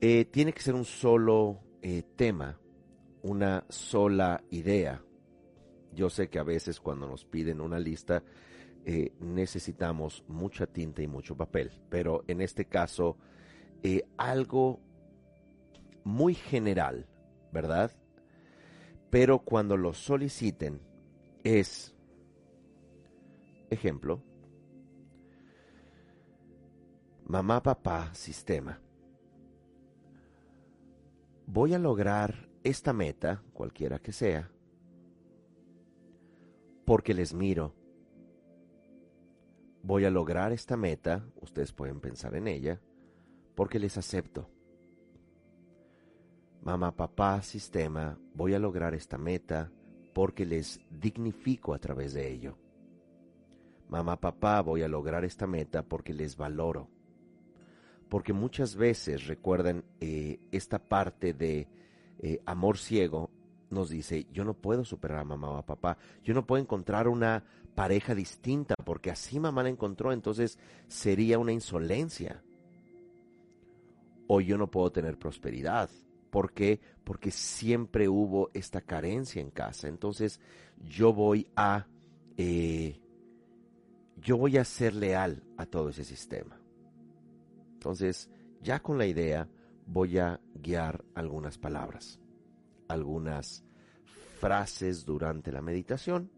Eh, 0.00 0.24
tiene 0.24 0.52
que 0.52 0.62
ser 0.62 0.74
un 0.74 0.84
solo 0.84 1.60
eh, 1.80 2.02
tema, 2.16 2.58
una 3.22 3.64
sola 3.68 4.42
idea. 4.50 5.00
Yo 5.94 6.10
sé 6.10 6.28
que 6.28 6.40
a 6.40 6.42
veces 6.42 6.80
cuando 6.80 7.06
nos 7.06 7.24
piden 7.24 7.60
una 7.60 7.78
lista 7.78 8.24
eh, 8.84 9.12
necesitamos 9.20 10.24
mucha 10.26 10.66
tinta 10.66 11.02
y 11.02 11.06
mucho 11.06 11.36
papel, 11.36 11.70
pero 11.88 12.24
en 12.26 12.40
este 12.40 12.64
caso 12.64 13.16
algo 14.16 14.80
muy 16.04 16.34
general, 16.34 17.08
¿verdad? 17.52 17.92
Pero 19.10 19.40
cuando 19.40 19.76
lo 19.76 19.92
soliciten 19.92 20.80
es, 21.44 21.94
ejemplo, 23.70 24.22
mamá, 27.32 27.62
papá, 27.62 28.12
sistema. 28.12 28.78
voy 31.46 31.72
a 31.72 31.78
lograr 31.78 32.50
esta 32.62 32.92
meta, 32.92 33.42
cualquiera 33.54 33.98
que 33.98 34.12
sea, 34.12 34.50
porque 36.84 37.14
les 37.14 37.32
miro. 37.32 37.74
Voy 39.82 40.04
a 40.04 40.10
lograr 40.10 40.52
esta 40.52 40.76
meta, 40.76 41.24
ustedes 41.40 41.72
pueden 41.72 42.00
pensar 42.00 42.34
en 42.34 42.48
ella, 42.48 42.82
porque 43.54 43.78
les 43.78 43.96
acepto. 43.96 44.50
Mamá, 46.60 46.94
papá, 46.94 47.40
sistema, 47.40 48.18
voy 48.34 48.52
a 48.52 48.58
lograr 48.58 48.94
esta 48.94 49.16
meta 49.16 49.72
porque 50.12 50.44
les 50.44 50.82
dignifico 50.90 51.72
a 51.72 51.78
través 51.78 52.12
de 52.12 52.30
ello. 52.30 52.58
Mamá, 53.88 54.20
papá, 54.20 54.60
voy 54.60 54.82
a 54.82 54.88
lograr 54.88 55.24
esta 55.24 55.46
meta 55.46 55.82
porque 55.82 56.12
les 56.12 56.36
valoro. 56.36 56.91
Porque 58.12 58.34
muchas 58.34 58.76
veces, 58.76 59.26
recuerden, 59.26 59.86
eh, 59.98 60.38
esta 60.50 60.78
parte 60.78 61.32
de 61.32 61.66
eh, 62.18 62.42
amor 62.44 62.76
ciego 62.76 63.30
nos 63.70 63.88
dice, 63.88 64.26
yo 64.30 64.44
no 64.44 64.52
puedo 64.52 64.84
superar 64.84 65.20
a 65.20 65.24
mamá 65.24 65.48
o 65.48 65.56
a 65.56 65.64
papá, 65.64 65.96
yo 66.22 66.34
no 66.34 66.46
puedo 66.46 66.60
encontrar 66.60 67.08
una 67.08 67.42
pareja 67.74 68.14
distinta 68.14 68.74
porque 68.84 69.10
así 69.10 69.40
mamá 69.40 69.62
la 69.62 69.70
encontró, 69.70 70.12
entonces 70.12 70.58
sería 70.88 71.38
una 71.38 71.52
insolencia. 71.52 72.42
O 74.26 74.42
yo 74.42 74.58
no 74.58 74.70
puedo 74.70 74.92
tener 74.92 75.18
prosperidad. 75.18 75.88
¿Por 76.28 76.52
qué? 76.52 76.80
Porque 77.04 77.30
siempre 77.30 78.10
hubo 78.10 78.50
esta 78.52 78.82
carencia 78.82 79.40
en 79.40 79.50
casa. 79.50 79.88
Entonces 79.88 80.38
yo 80.84 81.14
voy 81.14 81.48
a, 81.56 81.86
eh, 82.36 83.00
yo 84.20 84.36
voy 84.36 84.58
a 84.58 84.64
ser 84.64 84.94
leal 84.94 85.42
a 85.56 85.64
todo 85.64 85.88
ese 85.88 86.04
sistema. 86.04 86.61
Entonces, 87.82 88.30
ya 88.60 88.80
con 88.80 88.96
la 88.96 89.06
idea, 89.06 89.48
voy 89.86 90.16
a 90.16 90.38
guiar 90.54 91.04
algunas 91.16 91.58
palabras, 91.58 92.20
algunas 92.86 93.64
frases 94.38 95.04
durante 95.04 95.50
la 95.50 95.62
meditación, 95.62 96.30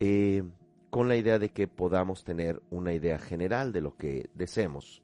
eh, 0.00 0.42
con 0.88 1.08
la 1.08 1.16
idea 1.16 1.38
de 1.38 1.50
que 1.50 1.68
podamos 1.68 2.24
tener 2.24 2.62
una 2.70 2.94
idea 2.94 3.18
general 3.18 3.70
de 3.70 3.82
lo 3.82 3.98
que 3.98 4.30
deseemos. 4.32 5.02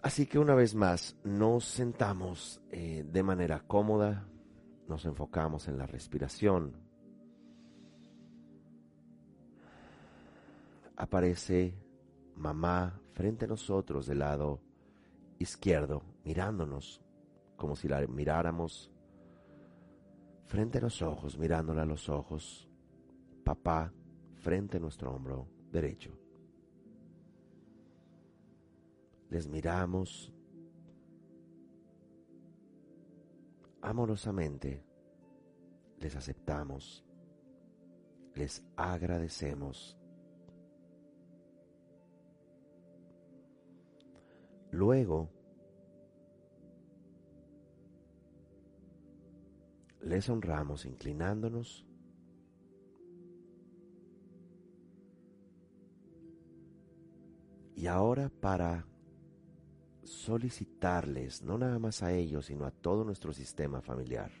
Así 0.00 0.26
que 0.26 0.38
una 0.38 0.54
vez 0.54 0.76
más, 0.76 1.16
nos 1.24 1.64
sentamos 1.64 2.62
eh, 2.70 3.04
de 3.04 3.22
manera 3.24 3.64
cómoda, 3.66 4.28
nos 4.86 5.04
enfocamos 5.06 5.66
en 5.66 5.76
la 5.76 5.86
respiración. 5.86 6.76
Aparece 10.96 11.74
mamá 12.36 12.97
frente 13.18 13.46
a 13.46 13.48
nosotros 13.48 14.06
del 14.06 14.20
lado 14.20 14.60
izquierdo, 15.40 16.04
mirándonos, 16.24 17.02
como 17.56 17.74
si 17.74 17.88
la 17.88 18.06
miráramos 18.06 18.92
frente 20.46 20.78
a 20.78 20.82
los 20.82 21.02
ojos, 21.02 21.36
mirándola 21.36 21.82
a 21.82 21.84
los 21.84 22.08
ojos, 22.08 22.70
papá 23.42 23.92
frente 24.36 24.76
a 24.76 24.80
nuestro 24.80 25.12
hombro 25.12 25.48
derecho. 25.72 26.16
Les 29.30 29.48
miramos 29.48 30.32
amorosamente, 33.82 34.84
les 35.98 36.14
aceptamos, 36.14 37.04
les 38.36 38.64
agradecemos. 38.76 39.98
Luego, 44.70 45.30
les 50.02 50.28
honramos 50.28 50.84
inclinándonos 50.84 51.86
y 57.74 57.86
ahora 57.86 58.28
para 58.28 58.86
solicitarles, 60.02 61.42
no 61.42 61.58
nada 61.58 61.78
más 61.78 62.02
a 62.02 62.12
ellos, 62.12 62.46
sino 62.46 62.64
a 62.64 62.70
todo 62.70 63.04
nuestro 63.04 63.32
sistema 63.32 63.80
familiar, 63.80 64.32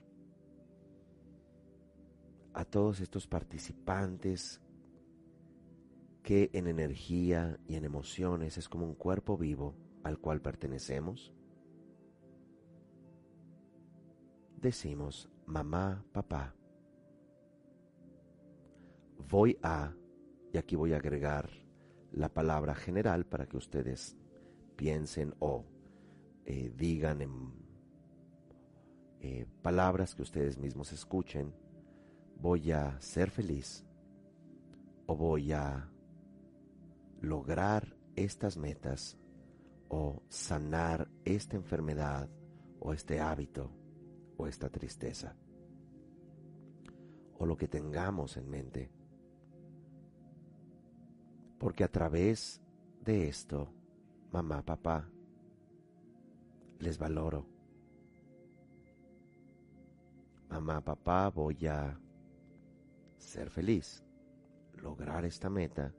a 2.54 2.64
todos 2.64 3.00
estos 3.00 3.26
participantes 3.26 4.60
que 6.22 6.50
en 6.52 6.66
energía 6.66 7.58
y 7.66 7.76
en 7.76 7.84
emociones 7.84 8.58
es 8.58 8.68
como 8.68 8.86
un 8.86 8.94
cuerpo 8.94 9.38
vivo 9.38 9.74
al 10.08 10.18
cual 10.18 10.40
pertenecemos, 10.40 11.32
decimos 14.56 15.28
mamá, 15.46 16.02
papá, 16.12 16.54
voy 19.28 19.58
a, 19.62 19.92
y 20.52 20.56
aquí 20.56 20.76
voy 20.76 20.94
a 20.94 20.96
agregar 20.96 21.50
la 22.12 22.30
palabra 22.30 22.74
general 22.74 23.26
para 23.26 23.46
que 23.46 23.58
ustedes 23.58 24.16
piensen 24.76 25.34
o 25.40 25.66
eh, 26.46 26.72
digan 26.74 27.20
en 27.20 27.52
eh, 29.20 29.46
palabras 29.60 30.14
que 30.14 30.22
ustedes 30.22 30.56
mismos 30.56 30.90
escuchen, 30.92 31.52
voy 32.40 32.72
a 32.72 32.98
ser 33.00 33.30
feliz 33.30 33.84
o 35.06 35.14
voy 35.14 35.52
a 35.52 35.90
lograr 37.20 37.94
estas 38.16 38.56
metas 38.56 39.18
o 39.88 40.22
sanar 40.28 41.08
esta 41.24 41.56
enfermedad 41.56 42.28
o 42.80 42.92
este 42.92 43.20
hábito 43.20 43.70
o 44.36 44.46
esta 44.46 44.68
tristeza 44.68 45.34
o 47.38 47.46
lo 47.46 47.56
que 47.56 47.68
tengamos 47.68 48.36
en 48.36 48.50
mente. 48.50 48.90
Porque 51.58 51.84
a 51.84 51.88
través 51.88 52.60
de 53.04 53.28
esto, 53.28 53.72
mamá, 54.32 54.62
papá, 54.62 55.08
les 56.78 56.98
valoro. 56.98 57.46
Mamá, 60.48 60.80
papá, 60.80 61.28
voy 61.30 61.66
a 61.66 61.98
ser 63.16 63.50
feliz, 63.50 64.02
lograr 64.74 65.24
esta 65.24 65.50
meta, 65.50 65.92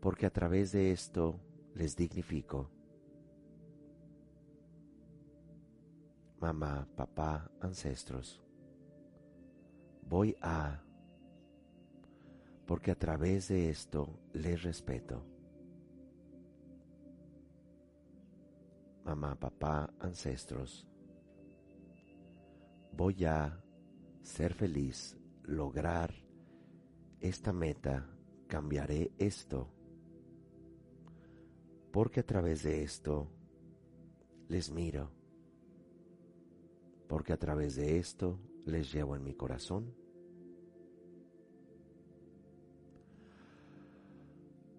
porque 0.00 0.26
a 0.26 0.30
través 0.30 0.72
de 0.72 0.92
esto 0.92 1.40
les 1.76 1.94
dignifico. 1.94 2.70
Mamá, 6.40 6.88
papá, 6.96 7.50
ancestros, 7.60 8.42
voy 10.02 10.34
a, 10.40 10.82
porque 12.66 12.90
a 12.90 12.98
través 12.98 13.48
de 13.48 13.68
esto 13.68 14.18
les 14.32 14.62
respeto. 14.62 15.22
Mamá, 19.04 19.38
papá, 19.38 19.92
ancestros, 20.00 20.88
voy 22.92 23.24
a 23.24 23.62
ser 24.22 24.54
feliz, 24.54 25.16
lograr 25.44 26.14
esta 27.20 27.52
meta, 27.52 28.08
cambiaré 28.48 29.12
esto, 29.18 29.75
porque 31.96 32.20
a 32.20 32.26
través 32.26 32.62
de 32.62 32.82
esto 32.82 33.26
les 34.48 34.70
miro, 34.70 35.10
porque 37.08 37.32
a 37.32 37.38
través 37.38 37.74
de 37.76 37.96
esto 37.96 38.38
les 38.66 38.92
llevo 38.92 39.16
en 39.16 39.24
mi 39.24 39.32
corazón. 39.32 39.94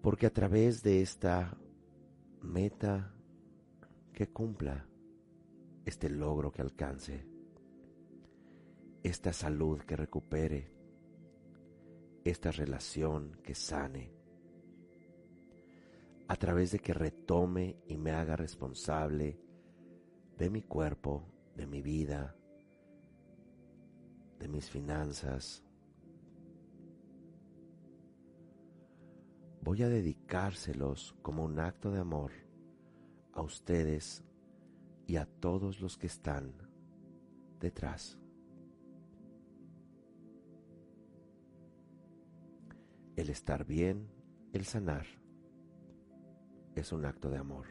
Porque 0.00 0.26
a 0.26 0.32
través 0.32 0.80
de 0.84 1.02
esta 1.02 1.58
meta 2.40 3.12
que 4.12 4.28
cumpla, 4.28 4.86
este 5.84 6.08
logro 6.10 6.52
que 6.52 6.62
alcance, 6.62 7.26
esta 9.02 9.32
salud 9.32 9.80
que 9.80 9.96
recupere, 9.96 10.70
esta 12.22 12.52
relación 12.52 13.40
que 13.42 13.56
sane, 13.56 14.17
a 16.28 16.36
través 16.36 16.72
de 16.72 16.78
que 16.78 16.92
retome 16.92 17.78
y 17.86 17.96
me 17.96 18.12
haga 18.12 18.36
responsable 18.36 19.40
de 20.36 20.50
mi 20.50 20.62
cuerpo, 20.62 21.26
de 21.56 21.66
mi 21.66 21.80
vida, 21.80 22.36
de 24.38 24.46
mis 24.46 24.68
finanzas. 24.68 25.64
Voy 29.62 29.82
a 29.82 29.88
dedicárselos 29.88 31.16
como 31.22 31.44
un 31.44 31.58
acto 31.58 31.90
de 31.90 32.00
amor 32.00 32.32
a 33.32 33.40
ustedes 33.40 34.22
y 35.06 35.16
a 35.16 35.24
todos 35.24 35.80
los 35.80 35.96
que 35.96 36.06
están 36.06 36.52
detrás. 37.58 38.18
El 43.16 43.30
estar 43.30 43.64
bien, 43.64 44.10
el 44.52 44.64
sanar, 44.66 45.06
es 46.80 46.92
un 46.92 47.04
acto 47.04 47.30
de 47.30 47.38
amor. 47.38 47.66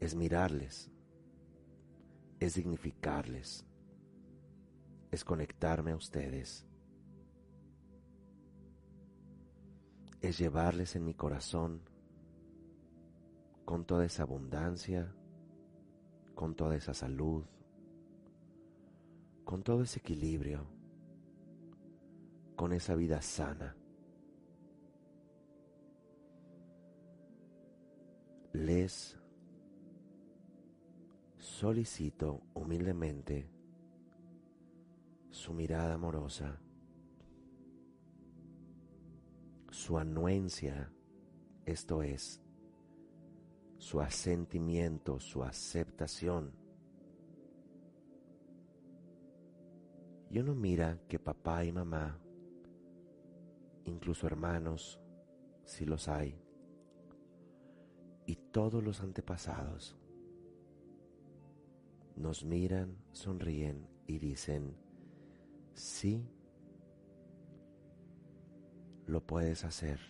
Es 0.00 0.14
mirarles 0.14 0.92
es 2.44 2.54
dignificarles, 2.54 3.64
es 5.12 5.24
conectarme 5.24 5.92
a 5.92 5.96
ustedes, 5.96 6.66
es 10.20 10.38
llevarles 10.38 10.96
en 10.96 11.04
mi 11.04 11.14
corazón 11.14 11.82
con 13.64 13.84
toda 13.84 14.04
esa 14.04 14.24
abundancia, 14.24 15.14
con 16.34 16.56
toda 16.56 16.74
esa 16.74 16.94
salud, 16.94 17.44
con 19.44 19.62
todo 19.62 19.82
ese 19.82 20.00
equilibrio, 20.00 20.66
con 22.56 22.72
esa 22.72 22.96
vida 22.96 23.22
sana. 23.22 23.76
Les 28.52 29.18
solicito 31.38 32.42
humildemente 32.52 33.48
su 35.30 35.54
mirada 35.54 35.94
amorosa, 35.94 36.60
su 39.70 39.96
anuencia, 39.96 40.92
esto 41.64 42.02
es, 42.02 42.42
su 43.78 44.02
asentimiento, 44.02 45.18
su 45.18 45.42
aceptación. 45.42 46.52
Y 50.28 50.38
uno 50.40 50.54
mira 50.54 50.98
que 51.08 51.18
papá 51.18 51.64
y 51.64 51.72
mamá, 51.72 52.20
incluso 53.84 54.26
hermanos, 54.26 55.00
si 55.64 55.86
los 55.86 56.06
hay, 56.08 56.41
y 58.26 58.36
todos 58.36 58.82
los 58.82 59.00
antepasados, 59.00 59.96
nos 62.16 62.44
miran, 62.44 62.96
sonríen 63.12 63.88
y 64.06 64.18
dicen, 64.18 64.76
sí, 65.74 66.28
lo 69.06 69.26
puedes 69.26 69.64
hacer. 69.64 70.00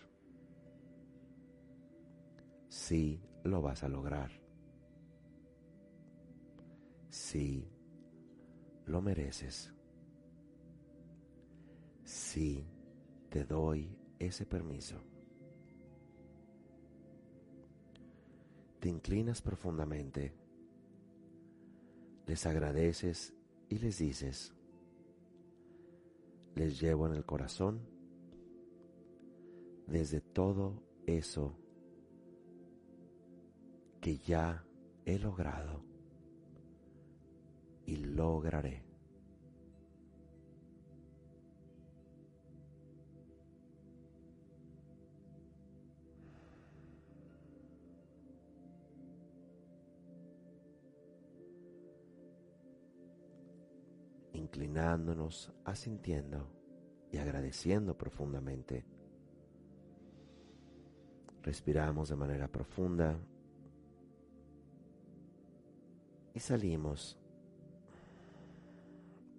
Sí, 2.69 3.21
lo 3.43 3.61
vas 3.61 3.83
a 3.83 3.89
lograr. 3.89 4.31
Sí, 7.09 7.69
lo 8.85 9.01
mereces. 9.01 9.73
Sí, 12.03 12.65
te 13.29 13.45
doy 13.45 13.97
ese 14.19 14.45
permiso. 14.45 15.12
Te 18.83 18.89
inclinas 18.89 19.41
profundamente, 19.41 20.33
les 22.27 22.45
agradeces 22.45 23.33
y 23.69 23.79
les 23.79 23.97
dices, 23.97 24.53
les 26.55 26.81
llevo 26.81 27.07
en 27.07 27.13
el 27.13 27.23
corazón 27.23 27.79
desde 29.87 30.19
todo 30.19 30.83
eso 31.05 31.57
que 34.01 34.17
ya 34.17 34.65
he 35.05 35.17
logrado 35.17 35.81
y 37.85 37.95
lograré. 37.95 38.83
Inclinándonos, 54.53 55.51
asintiendo 55.65 56.47
y 57.11 57.17
agradeciendo 57.17 57.97
profundamente. 57.97 58.85
Respiramos 61.41 62.09
de 62.09 62.15
manera 62.15 62.47
profunda 62.47 63.17
y 66.35 66.39
salimos 66.39 67.17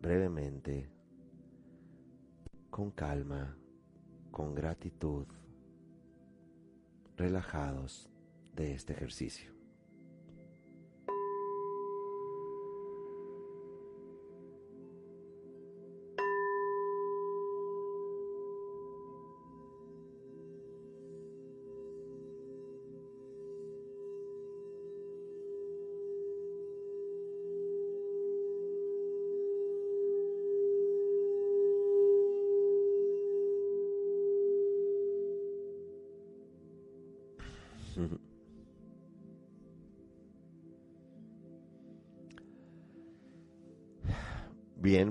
brevemente, 0.03 0.91
con 2.69 2.91
calma, 2.91 3.57
con 4.33 4.53
gratitud, 4.53 5.29
relajados 7.17 8.11
de 8.53 8.75
este 8.75 8.95
ejercicio. 8.95 9.53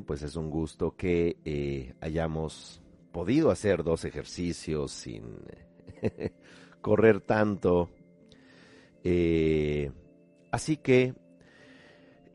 Pues 0.02 0.24
es 0.24 0.36
un 0.36 0.50
gusto 0.50 0.96
que 0.96 1.38
eh, 1.46 1.94
hayamos 2.02 2.82
podido 3.12 3.52
hacer 3.52 3.84
dos 3.84 4.06
ejercicios 4.06 4.92
sin 4.92 5.38
correr 6.82 7.22
tanto. 7.22 7.90
Eh, 9.04 9.92
así 10.52 10.78
que, 10.78 11.14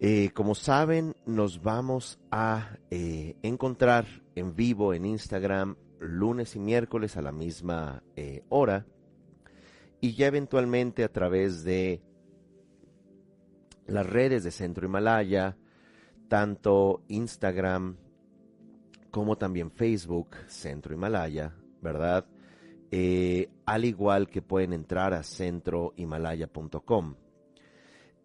eh, 0.00 0.30
como 0.34 0.54
saben, 0.54 1.16
nos 1.26 1.62
vamos 1.62 2.20
a 2.30 2.76
encontrar 2.90 4.06
en 4.34 4.54
vivo 4.54 4.94
en 4.94 5.04
Instagram 5.04 5.76
lunes 5.98 6.54
y 6.54 6.60
miércoles 6.60 7.16
a 7.16 7.22
la 7.22 7.32
misma 7.32 8.02
hora 8.48 8.86
y 10.00 10.14
ya 10.14 10.28
eventualmente 10.28 11.02
a 11.02 11.12
través 11.12 11.64
de 11.64 12.00
las 13.88 14.06
redes 14.06 14.44
de 14.44 14.50
Centro 14.50 14.86
Himalaya, 14.86 15.56
tanto 16.28 17.02
Instagram 17.08 17.96
como 19.10 19.36
también 19.36 19.70
Facebook, 19.70 20.36
Centro 20.46 20.94
Himalaya, 20.94 21.54
¿verdad? 21.80 22.26
Eh, 22.90 23.50
al 23.66 23.84
igual 23.84 24.28
que 24.28 24.42
pueden 24.42 24.72
entrar 24.72 25.14
a 25.14 25.22
centrohimalaya.com. 25.22 27.14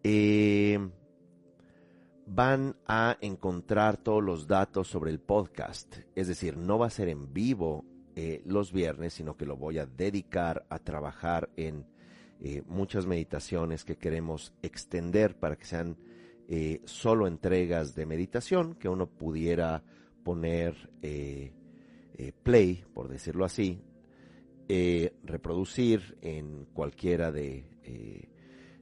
Eh, 0.02 0.78
van 2.26 2.76
a 2.86 3.16
encontrar 3.20 3.96
todos 3.96 4.22
los 4.22 4.46
datos 4.46 4.88
sobre 4.88 5.10
el 5.10 5.20
podcast, 5.20 5.98
es 6.14 6.28
decir, 6.28 6.56
no 6.56 6.78
va 6.78 6.86
a 6.86 6.90
ser 6.90 7.08
en 7.08 7.32
vivo 7.32 7.84
eh, 8.16 8.42
los 8.46 8.72
viernes, 8.72 9.14
sino 9.14 9.36
que 9.36 9.46
lo 9.46 9.56
voy 9.56 9.78
a 9.78 9.86
dedicar 9.86 10.66
a 10.68 10.78
trabajar 10.78 11.50
en 11.56 11.86
muchas 12.66 13.06
meditaciones 13.06 13.86
que 13.86 13.96
queremos 13.96 14.52
extender 14.60 15.38
para 15.38 15.56
que 15.56 15.64
sean 15.64 15.96
eh, 16.46 16.82
solo 16.84 17.26
entregas 17.26 17.94
de 17.94 18.04
meditación 18.04 18.74
que 18.74 18.88
uno 18.88 19.06
pudiera 19.06 19.82
poner 20.22 20.90
eh, 21.00 21.52
eh, 22.18 22.32
play, 22.42 22.84
por 22.92 23.08
decirlo 23.08 23.44
así, 23.46 23.80
reproducir 25.22 26.16
en 26.22 26.66
cualquiera 26.72 27.30
de 27.30 28.28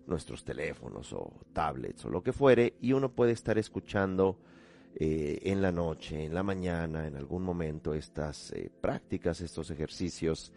nuestros 0.07 0.45
teléfonos 0.45 1.13
o 1.13 1.41
tablets 1.53 2.05
o 2.05 2.09
lo 2.09 2.23
que 2.23 2.33
fuere 2.33 2.75
y 2.81 2.93
uno 2.93 3.13
puede 3.13 3.33
estar 3.33 3.59
escuchando 3.59 4.39
en 4.95 5.61
la 5.61 5.73
noche, 5.73 6.25
en 6.25 6.35
la 6.35 6.45
mañana, 6.45 7.09
en 7.09 7.17
algún 7.17 7.43
momento 7.43 7.95
estas 7.95 8.55
prácticas, 8.81 9.41
estos 9.41 9.73
ejercicios 9.73 10.53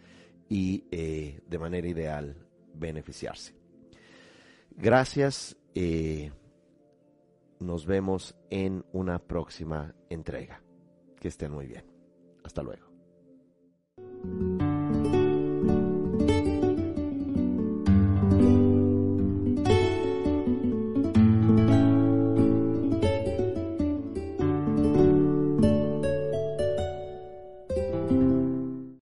y 0.48 0.84
de 0.92 1.58
manera 1.60 1.88
ideal 1.88 2.36
beneficiarse. 2.76 3.56
Gracias. 4.78 5.58
Nos 7.60 7.86
vemos 7.86 8.36
en 8.50 8.86
una 8.92 9.20
próxima 9.20 9.96
entrega. 10.10 10.62
Que 11.20 11.30
estén 11.30 11.52
muy 11.52 11.68
bien. 11.68 11.86
Hasta 12.44 12.62
luego. 12.62 12.86